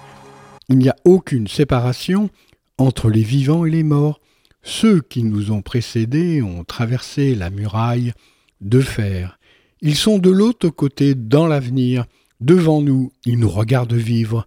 Il 0.69 0.79
n'y 0.79 0.89
a 0.89 0.97
aucune 1.05 1.49
séparation 1.49 2.31
entre 2.79 3.11
les 3.11 3.23
vivants 3.23 3.65
et 3.65 3.71
les 3.71 3.83
morts. 3.83 4.21
Ceux 4.63 5.01
qui 5.01 5.25
nous 5.25 5.51
ont 5.51 5.63
précédés 5.63 6.43
ont 6.43 6.63
traversé 6.63 7.35
la 7.35 7.51
muraille 7.51 8.13
de 8.61 8.81
fer. 8.81 9.41
Ils 9.81 9.97
sont 9.97 10.19
de 10.19 10.31
l'autre 10.31 10.69
côté 10.69 11.17
dans 11.17 11.49
l'avenir. 11.49 12.05
Devant 12.41 12.81
nous, 12.81 13.13
ils 13.27 13.39
nous 13.39 13.51
regardent 13.51 13.93
vivre 13.93 14.47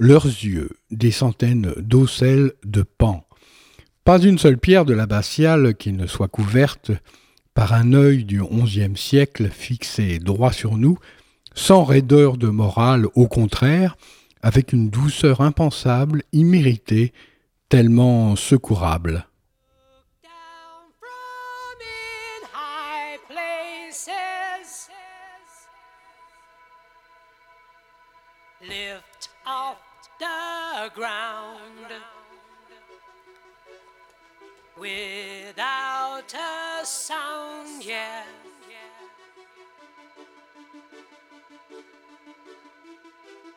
leurs 0.00 0.24
yeux 0.24 0.70
des 0.90 1.10
centaines 1.10 1.74
d'ocelles 1.76 2.52
de 2.64 2.82
pan. 2.82 3.26
Pas 4.02 4.18
une 4.18 4.38
seule 4.38 4.56
pierre 4.56 4.86
de 4.86 4.94
l'abbatiale 4.94 5.74
qui 5.74 5.92
ne 5.92 6.06
soit 6.06 6.26
couverte 6.26 6.90
par 7.52 7.74
un 7.74 7.92
œil 7.92 8.24
du 8.24 8.40
onzième 8.40 8.96
siècle 8.96 9.50
fixé 9.50 10.18
droit 10.18 10.52
sur 10.52 10.78
nous, 10.78 10.96
sans 11.54 11.84
raideur 11.84 12.38
de 12.38 12.48
morale, 12.48 13.06
au 13.14 13.28
contraire, 13.28 13.98
avec 14.40 14.72
une 14.72 14.88
douceur 14.88 15.42
impensable, 15.42 16.22
imméritée, 16.32 17.12
tellement 17.68 18.36
secourable. 18.36 19.26
The 30.80 30.88
without 34.78 36.32
a 36.32 36.86
sound, 36.86 37.84
yeah. 37.84 38.24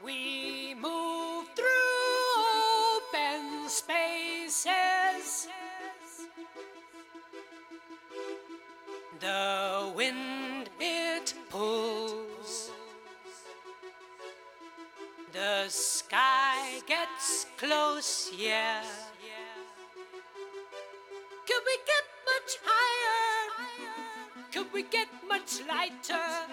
We 0.04 0.74
move 0.74 1.48
through 1.56 2.44
open 2.98 3.70
spaces. 3.70 5.48
The 9.22 9.94
wind 9.96 10.53
The 15.44 15.68
sky 15.68 16.80
gets 16.88 17.48
close, 17.58 18.32
yeah. 18.34 18.82
Could 21.46 21.64
we 21.66 21.78
get 21.84 22.06
much 22.32 22.52
higher? 22.64 23.52
Could 24.54 24.72
we 24.72 24.84
get 24.84 25.10
much 25.28 25.60
lighter? 25.68 26.44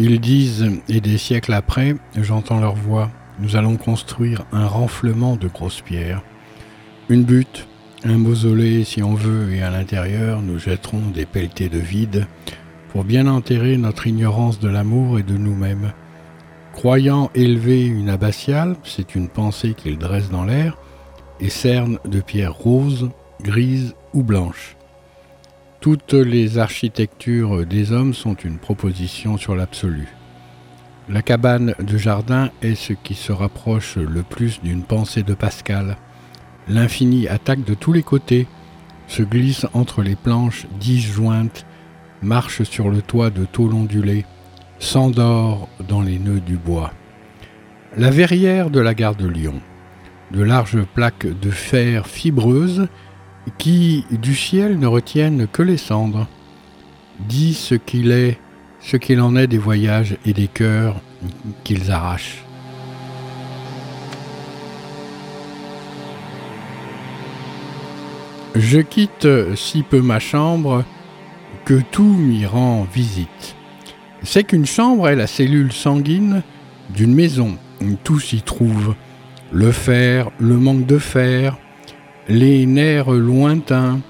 Ils 0.00 0.20
disent, 0.20 0.70
et 0.88 1.00
des 1.00 1.18
siècles 1.18 1.52
après, 1.52 1.96
j'entends 2.14 2.60
leur 2.60 2.76
voix, 2.76 3.10
nous 3.40 3.56
allons 3.56 3.76
construire 3.76 4.44
un 4.52 4.64
renflement 4.64 5.34
de 5.34 5.48
grosses 5.48 5.80
pierres. 5.80 6.22
Une 7.08 7.24
butte, 7.24 7.66
un 8.04 8.16
mausolée 8.16 8.84
si 8.84 9.02
on 9.02 9.14
veut, 9.14 9.52
et 9.52 9.60
à 9.60 9.70
l'intérieur 9.70 10.40
nous 10.40 10.60
jetterons 10.60 11.10
des 11.12 11.26
pelletés 11.26 11.68
de 11.68 11.80
vide 11.80 12.28
pour 12.90 13.02
bien 13.02 13.26
enterrer 13.26 13.76
notre 13.76 14.06
ignorance 14.06 14.60
de 14.60 14.68
l'amour 14.68 15.18
et 15.18 15.24
de 15.24 15.36
nous-mêmes. 15.36 15.92
Croyant 16.72 17.28
élever 17.34 17.84
une 17.84 18.08
abbatiale, 18.08 18.76
c'est 18.84 19.16
une 19.16 19.28
pensée 19.28 19.74
qu'ils 19.74 19.98
dressent 19.98 20.30
dans 20.30 20.44
l'air, 20.44 20.78
et 21.40 21.50
cerne 21.50 21.98
de 22.04 22.20
pierres 22.20 22.54
roses, 22.54 23.10
grises 23.42 23.96
ou 24.14 24.22
blanches. 24.22 24.77
Toutes 25.80 26.14
les 26.14 26.58
architectures 26.58 27.64
des 27.64 27.92
hommes 27.92 28.12
sont 28.12 28.34
une 28.34 28.58
proposition 28.58 29.38
sur 29.38 29.54
l'absolu. 29.54 30.08
La 31.08 31.22
cabane 31.22 31.72
de 31.78 31.96
jardin 31.96 32.50
est 32.62 32.74
ce 32.74 32.94
qui 32.94 33.14
se 33.14 33.30
rapproche 33.30 33.96
le 33.96 34.24
plus 34.24 34.60
d'une 34.60 34.82
pensée 34.82 35.22
de 35.22 35.34
Pascal. 35.34 35.96
L'infini 36.66 37.28
attaque 37.28 37.64
de 37.64 37.74
tous 37.74 37.92
les 37.92 38.02
côtés, 38.02 38.48
se 39.06 39.22
glisse 39.22 39.66
entre 39.72 40.02
les 40.02 40.16
planches 40.16 40.66
disjointes, 40.80 41.64
marche 42.22 42.64
sur 42.64 42.90
le 42.90 43.00
toit 43.00 43.30
de 43.30 43.44
tôle 43.44 43.72
ondulée, 43.72 44.26
s'endort 44.80 45.68
dans 45.88 46.02
les 46.02 46.18
nœuds 46.18 46.40
du 46.40 46.56
bois. 46.56 46.92
La 47.96 48.10
verrière 48.10 48.70
de 48.70 48.80
la 48.80 48.94
gare 48.94 49.14
de 49.14 49.28
Lyon, 49.28 49.60
de 50.32 50.42
larges 50.42 50.84
plaques 50.94 51.28
de 51.40 51.50
fer 51.50 52.08
fibreuses 52.08 52.88
qui 53.56 54.04
du 54.10 54.34
ciel 54.34 54.78
ne 54.78 54.86
retiennent 54.86 55.46
que 55.46 55.62
les 55.62 55.76
cendres, 55.76 56.26
dit 57.20 57.54
ce 57.54 57.74
qu'il 57.74 58.10
est, 58.10 58.38
ce 58.80 58.96
qu'il 58.96 59.20
en 59.20 59.36
est 59.36 59.46
des 59.46 59.58
voyages 59.58 60.16
et 60.24 60.32
des 60.32 60.48
cœurs 60.48 61.00
qu'ils 61.64 61.90
arrachent. 61.90 62.44
Je 68.54 68.80
quitte 68.80 69.28
si 69.54 69.82
peu 69.82 70.00
ma 70.00 70.18
chambre 70.18 70.84
que 71.64 71.80
tout 71.92 72.02
m'y 72.02 72.44
rend 72.44 72.86
visite. 72.92 73.56
C'est 74.22 74.44
qu'une 74.44 74.66
chambre 74.66 75.08
est 75.08 75.16
la 75.16 75.26
cellule 75.26 75.72
sanguine 75.72 76.42
d'une 76.90 77.14
maison. 77.14 77.56
Tout 78.02 78.18
s'y 78.18 78.42
trouve. 78.42 78.94
Le 79.52 79.70
fer, 79.70 80.30
le 80.38 80.56
manque 80.56 80.86
de 80.86 80.98
fer, 80.98 81.56
les 82.28 82.66
nerfs 82.66 83.10
lointains, 83.10 84.00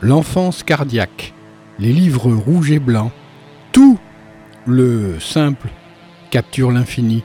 l'enfance 0.00 0.62
cardiaque, 0.62 1.34
les 1.78 1.92
livres 1.92 2.32
rouges 2.32 2.70
et 2.70 2.78
blancs, 2.78 3.12
tout 3.72 3.98
le 4.66 5.20
simple 5.20 5.68
capture 6.30 6.70
l'infini. 6.70 7.22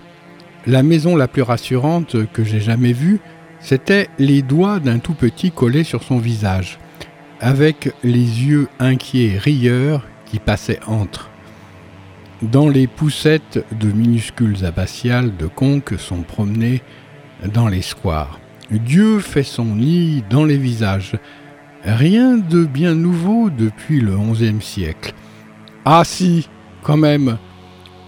La 0.68 0.84
maison 0.84 1.16
la 1.16 1.30
plus 1.30 1.42
rassurante 1.42 2.30
que 2.34 2.44
j'ai 2.44 2.60
jamais 2.60 2.92
vue, 2.94 3.20
c'était 3.62 4.10
les 4.20 4.42
doigts 4.42 4.80
d'un 4.80 5.00
tout 5.00 5.14
petit 5.14 5.52
collé 5.52 5.86
sur 5.86 6.04
son 6.04 6.18
visage, 6.18 6.78
avec 7.40 7.94
les 8.04 8.18
yeux 8.18 8.68
inquiets 8.80 9.38
rieurs 9.38 10.06
qui 10.26 10.40
passaient 10.40 10.82
entre. 10.88 11.30
Dans 12.42 12.68
les 12.68 12.88
poussettes 12.88 13.66
de 13.72 13.90
minuscules 13.90 14.66
abbatiales 14.66 15.38
de 15.38 15.48
conques 15.48 15.98
sont 15.98 16.24
promenées 16.24 16.82
dans 17.54 17.70
les 17.70 17.82
squares. 17.82 18.40
Dieu 18.72 19.20
fait 19.20 19.44
son 19.44 19.66
nid 19.66 20.24
dans 20.30 20.46
les 20.46 20.58
visages. 20.58 21.14
Rien 21.84 22.38
de 22.38 22.66
bien 22.66 22.96
nouveau 22.96 23.50
depuis 23.50 24.00
le 24.00 24.18
XIe 24.18 24.62
siècle. 24.62 25.14
Ah 25.86 26.04
si, 26.06 26.48
quand 26.82 26.98
même, 26.98 27.38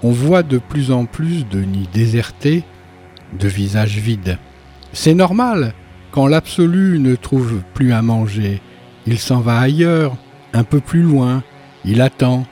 on 0.01 0.12
voit 0.12 0.43
de 0.43 0.58
plus 0.58 0.91
en 0.91 1.06
plus 1.06 1.47
de 1.47 1.62
nids 1.62 1.89
désertés, 1.93 2.64
de 3.38 3.47
visages 3.47 3.97
vides. 3.97 4.38
C'est 4.93 5.14
normal, 5.14 5.74
quand 6.12 6.28
l'absolu 6.28 6.99
ne 6.99 7.16
trouve 7.16 7.62
plus 7.74 7.91
à 7.91 8.01
manger, 8.01 8.62
il 9.06 9.20
s'en 9.20 9.41
va 9.41 9.60
ailleurs, 9.60 10.16
un 10.53 10.64
peu 10.64 10.80
plus 10.80 11.01
loin, 11.01 11.43
il 11.84 12.01
attend. 12.01 12.45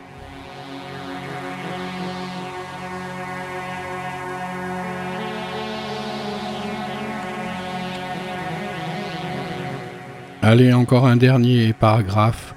Allez, 10.45 10.73
encore 10.73 11.07
un 11.07 11.15
dernier 11.15 11.71
paragraphe. 11.71 12.53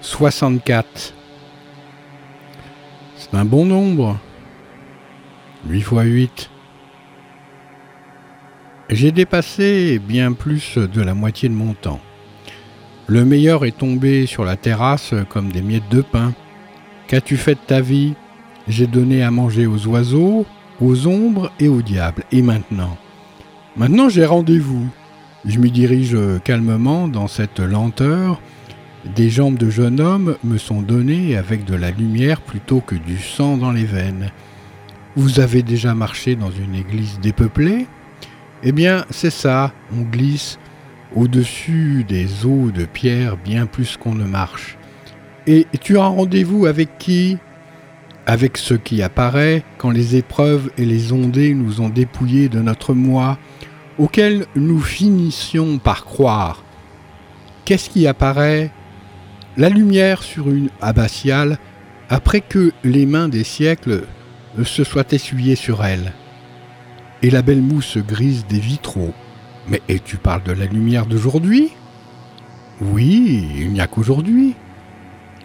64. 0.00 1.12
C'est 3.14 3.34
un 3.34 3.44
bon 3.44 3.66
nombre. 3.66 4.16
8 5.68 5.82
fois 5.82 6.04
8. 6.04 6.48
J'ai 8.88 9.12
dépassé 9.12 9.98
bien 9.98 10.32
plus 10.32 10.78
de 10.78 11.02
la 11.02 11.12
moitié 11.12 11.50
de 11.50 11.54
mon 11.54 11.74
temps. 11.74 12.00
Le 13.06 13.22
meilleur 13.26 13.66
est 13.66 13.76
tombé 13.76 14.24
sur 14.24 14.46
la 14.46 14.56
terrasse 14.56 15.12
comme 15.28 15.52
des 15.52 15.60
miettes 15.60 15.90
de 15.90 16.00
pain. 16.00 16.32
Qu'as-tu 17.06 17.36
fait 17.36 17.56
de 17.56 17.66
ta 17.66 17.82
vie? 17.82 18.14
J'ai 18.66 18.86
donné 18.86 19.22
à 19.22 19.30
manger 19.30 19.66
aux 19.66 19.86
oiseaux, 19.88 20.46
aux 20.80 21.06
ombres 21.06 21.52
et 21.60 21.68
au 21.68 21.82
diable. 21.82 22.24
Et 22.32 22.40
maintenant? 22.40 22.96
Maintenant 23.76 24.08
j'ai 24.08 24.24
rendez-vous. 24.24 24.88
Je 25.44 25.58
m'y 25.60 25.70
dirige 25.70 26.16
calmement 26.42 27.06
dans 27.06 27.28
cette 27.28 27.60
lenteur. 27.60 28.40
Des 29.14 29.30
jambes 29.30 29.56
de 29.56 29.70
jeune 29.70 30.00
homme 30.00 30.36
me 30.42 30.58
sont 30.58 30.82
données 30.82 31.36
avec 31.36 31.64
de 31.64 31.76
la 31.76 31.92
lumière 31.92 32.40
plutôt 32.40 32.80
que 32.80 32.96
du 32.96 33.18
sang 33.18 33.56
dans 33.56 33.70
les 33.70 33.84
veines. 33.84 34.30
Vous 35.14 35.38
avez 35.38 35.62
déjà 35.62 35.94
marché 35.94 36.34
dans 36.34 36.50
une 36.50 36.74
église 36.74 37.20
dépeuplée? 37.20 37.86
Eh 38.64 38.72
bien, 38.72 39.04
c'est 39.10 39.30
ça, 39.30 39.72
on 39.96 40.02
glisse 40.02 40.58
au-dessus 41.14 42.04
des 42.06 42.44
eaux 42.44 42.70
de 42.72 42.84
pierre 42.84 43.36
bien 43.36 43.66
plus 43.66 43.96
qu'on 43.96 44.16
ne 44.16 44.24
marche. 44.24 44.76
Et 45.46 45.66
tu 45.80 45.98
as 45.98 46.06
rendez-vous 46.06 46.66
avec 46.66 46.98
qui? 46.98 47.38
Avec 48.26 48.58
ce 48.58 48.74
qui 48.74 49.02
apparaît 49.02 49.62
quand 49.78 49.90
les 49.90 50.16
épreuves 50.16 50.70
et 50.76 50.84
les 50.84 51.12
ondées 51.12 51.54
nous 51.54 51.80
ont 51.80 51.88
dépouillés 51.88 52.48
de 52.48 52.60
notre 52.60 52.92
moi, 52.92 53.38
auquel 53.98 54.46
nous 54.54 54.80
finissions 54.80 55.78
par 55.78 56.04
croire. 56.04 56.62
Qu'est-ce 57.64 57.90
qui 57.90 58.06
apparaît? 58.06 58.70
La 59.56 59.68
lumière 59.68 60.22
sur 60.22 60.48
une 60.48 60.70
abbatiale 60.80 61.58
après 62.08 62.40
que 62.40 62.72
les 62.84 63.06
mains 63.06 63.28
des 63.28 63.44
siècles 63.44 64.04
se 64.64 64.84
soient 64.84 65.04
essuyées 65.10 65.56
sur 65.56 65.84
elle 65.84 66.12
et 67.22 67.30
la 67.30 67.42
belle 67.42 67.62
mousse 67.62 67.98
grise 67.98 68.46
des 68.46 68.60
vitraux. 68.60 69.12
Mais 69.68 69.82
et 69.88 70.00
tu 70.00 70.16
parles 70.16 70.44
de 70.44 70.52
la 70.52 70.66
lumière 70.66 71.06
d'aujourd'hui? 71.06 71.70
Oui, 72.80 73.46
il 73.56 73.72
n'y 73.72 73.80
a 73.80 73.86
qu'aujourd'hui. 73.86 74.54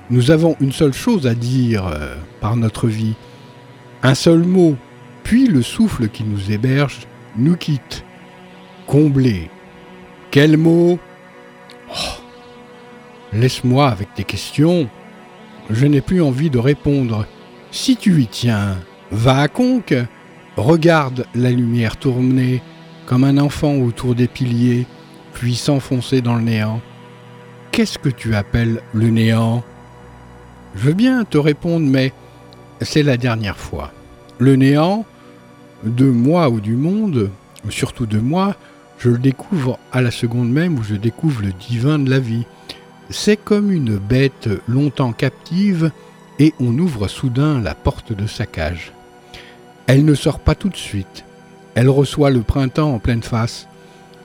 Nous 0.09 0.31
avons 0.31 0.55
une 0.59 0.71
seule 0.71 0.93
chose 0.93 1.27
à 1.27 1.33
dire 1.33 1.87
euh, 1.87 2.15
par 2.39 2.55
notre 2.55 2.87
vie, 2.87 3.15
un 4.03 4.15
seul 4.15 4.43
mot, 4.43 4.75
puis 5.23 5.47
le 5.47 5.61
souffle 5.61 6.09
qui 6.09 6.23
nous 6.23 6.51
héberge 6.51 7.07
nous 7.35 7.55
quitte. 7.55 8.03
Comblé. 8.87 9.49
Quel 10.31 10.57
mot? 10.57 10.99
Oh. 11.89 12.21
Laisse-moi 13.33 13.87
avec 13.87 14.13
tes 14.13 14.23
questions. 14.23 14.89
Je 15.69 15.85
n'ai 15.85 16.01
plus 16.01 16.21
envie 16.21 16.49
de 16.49 16.59
répondre. 16.59 17.25
Si 17.71 17.95
tu 17.95 18.21
y 18.21 18.27
tiens, 18.27 18.77
va 19.11 19.39
à 19.39 19.47
conque. 19.47 19.95
Regarde 20.57 21.25
la 21.33 21.49
lumière 21.49 21.97
tourner 21.97 22.61
comme 23.05 23.23
un 23.23 23.37
enfant 23.37 23.75
autour 23.75 24.15
des 24.15 24.27
piliers, 24.27 24.85
puis 25.33 25.55
s'enfoncer 25.55 26.21
dans 26.21 26.35
le 26.35 26.43
néant. 26.43 26.81
Qu'est-ce 27.71 27.97
que 27.97 28.09
tu 28.09 28.35
appelles 28.35 28.81
le 28.93 29.09
néant? 29.09 29.63
Je 30.75 30.87
veux 30.87 30.93
bien 30.93 31.23
te 31.23 31.37
répondre, 31.37 31.85
mais 31.87 32.13
c'est 32.81 33.03
la 33.03 33.17
dernière 33.17 33.57
fois. 33.57 33.91
Le 34.39 34.55
néant, 34.55 35.05
de 35.83 36.05
moi 36.05 36.49
ou 36.49 36.59
du 36.59 36.75
monde, 36.75 37.31
surtout 37.69 38.05
de 38.05 38.19
moi, 38.19 38.55
je 39.03 39.09
le 39.09 39.17
découvre 39.17 39.79
à 39.91 40.01
la 40.01 40.11
seconde 40.11 40.49
même 40.49 40.79
où 40.79 40.83
je 40.83 40.95
découvre 40.95 41.41
le 41.41 41.51
divin 41.51 41.99
de 41.99 42.09
la 42.09 42.19
vie. 42.19 42.45
C'est 43.09 43.35
comme 43.35 43.69
une 43.69 43.97
bête 43.97 44.47
longtemps 44.65 45.11
captive 45.11 45.91
et 46.39 46.53
on 46.61 46.77
ouvre 46.79 47.09
soudain 47.09 47.59
la 47.59 47.75
porte 47.75 48.13
de 48.13 48.27
sa 48.27 48.45
cage. 48.45 48.93
Elle 49.87 50.05
ne 50.05 50.15
sort 50.15 50.39
pas 50.39 50.55
tout 50.55 50.69
de 50.69 50.77
suite. 50.77 51.25
Elle 51.75 51.89
reçoit 51.89 52.29
le 52.29 52.43
printemps 52.43 52.93
en 52.93 52.99
pleine 52.99 53.23
face. 53.23 53.67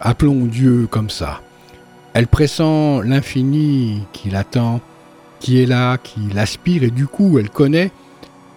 Appelons 0.00 0.44
Dieu 0.44 0.86
comme 0.88 1.10
ça. 1.10 1.40
Elle 2.14 2.28
pressent 2.28 3.02
l'infini 3.02 4.04
qui 4.12 4.30
l'attend, 4.30 4.80
qui 5.40 5.60
est 5.60 5.66
là, 5.66 5.98
qui 5.98 6.20
l'aspire, 6.32 6.84
et 6.84 6.92
du 6.92 7.08
coup 7.08 7.40
elle 7.40 7.50
connaît, 7.50 7.90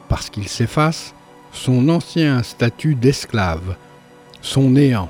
parce 0.08 0.30
qu'il 0.30 0.48
s'efface, 0.48 1.16
son 1.52 1.90
ancien 1.90 2.44
statut 2.44 2.94
d'esclave, 2.94 3.76
son 4.44 4.70
néant. 4.70 5.10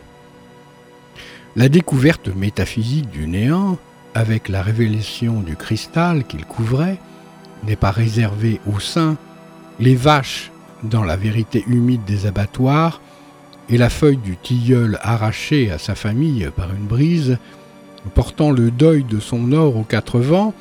La 1.57 1.67
découverte 1.67 2.29
métaphysique 2.29 3.09
du 3.09 3.27
néant, 3.27 3.77
avec 4.13 4.47
la 4.47 4.61
révélation 4.61 5.41
du 5.41 5.57
cristal 5.57 6.23
qu'il 6.23 6.45
couvrait, 6.45 6.97
n'est 7.65 7.75
pas 7.75 7.91
réservée 7.91 8.61
aux 8.71 8.79
saints. 8.79 9.17
Les 9.77 9.95
vaches 9.95 10.49
dans 10.83 11.03
la 11.03 11.17
vérité 11.17 11.65
humide 11.67 12.05
des 12.05 12.25
abattoirs, 12.25 13.01
et 13.69 13.77
la 13.77 13.89
feuille 13.89 14.17
du 14.17 14.37
tilleul 14.37 14.97
arrachée 15.01 15.71
à 15.71 15.77
sa 15.77 15.93
famille 15.93 16.49
par 16.55 16.73
une 16.73 16.85
brise, 16.85 17.37
portant 18.15 18.51
le 18.51 18.71
deuil 18.71 19.03
de 19.03 19.19
son 19.19 19.51
or 19.51 19.75
aux 19.75 19.83
quatre 19.83 20.19
vents, 20.19 20.53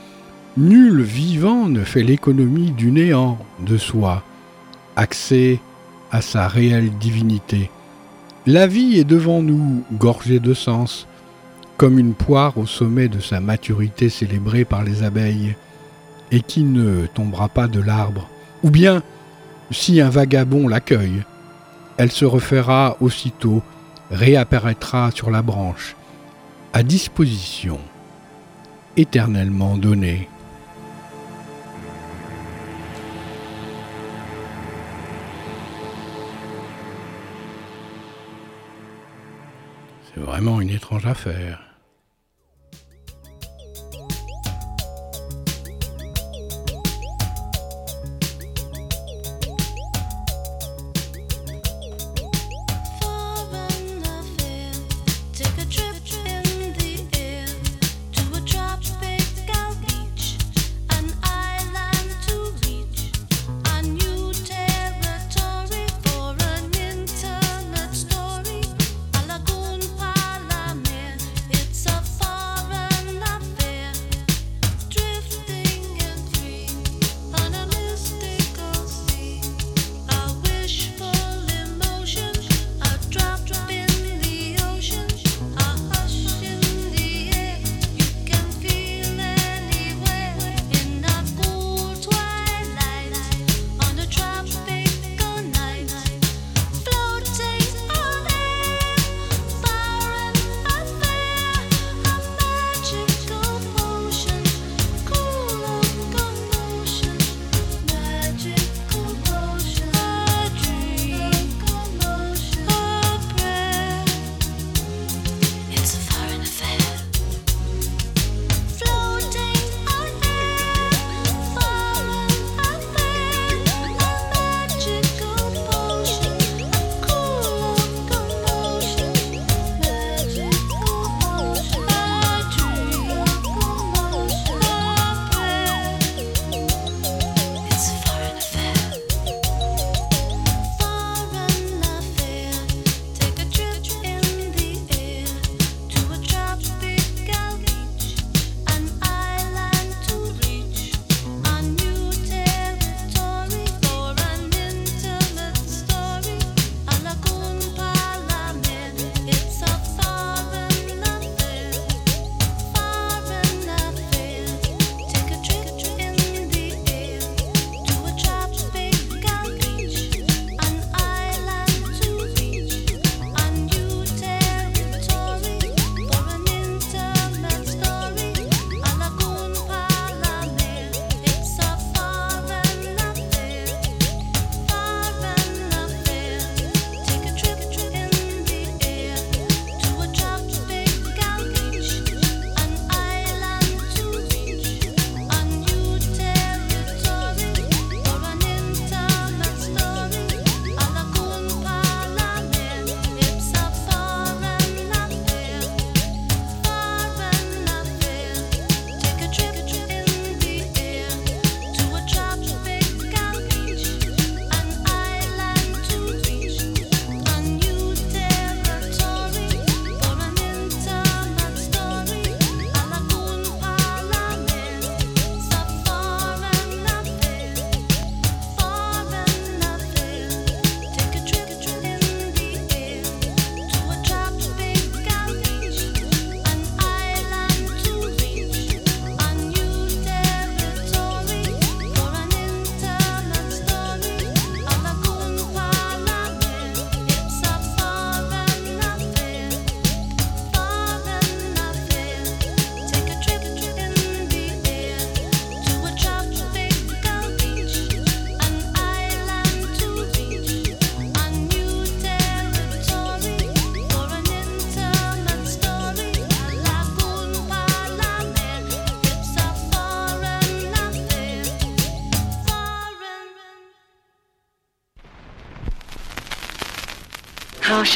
nul 0.56 1.02
vivant 1.02 1.68
ne 1.68 1.84
fait 1.84 2.02
l'économie 2.02 2.72
du 2.72 2.90
néant 2.90 3.38
de 3.60 3.78
soi, 3.78 4.24
accès 4.96 5.60
à 6.10 6.20
sa 6.20 6.48
réelle 6.48 6.90
divinité. 6.98 7.70
La 8.46 8.66
vie 8.66 8.98
est 8.98 9.04
devant 9.04 9.42
nous, 9.42 9.84
gorgée 9.92 10.40
de 10.40 10.54
sens, 10.54 11.06
comme 11.76 11.98
une 11.98 12.14
poire 12.14 12.56
au 12.56 12.64
sommet 12.64 13.08
de 13.08 13.20
sa 13.20 13.38
maturité 13.38 14.08
célébrée 14.08 14.64
par 14.64 14.82
les 14.82 15.02
abeilles, 15.02 15.56
et 16.30 16.40
qui 16.40 16.64
ne 16.64 17.06
tombera 17.06 17.48
pas 17.48 17.68
de 17.68 17.80
l'arbre, 17.80 18.28
ou 18.62 18.70
bien 18.70 19.02
si 19.70 20.00
un 20.00 20.08
vagabond 20.08 20.68
l'accueille, 20.68 21.22
elle 21.98 22.10
se 22.10 22.24
refera 22.24 22.96
aussitôt, 23.00 23.62
réapparaîtra 24.10 25.10
sur 25.10 25.30
la 25.30 25.42
branche, 25.42 25.94
à 26.72 26.82
disposition, 26.82 27.78
éternellement 28.96 29.76
donnée. 29.76 30.28
Vraiment 40.20 40.60
une 40.60 40.70
étrange 40.70 41.06
affaire. 41.06 41.69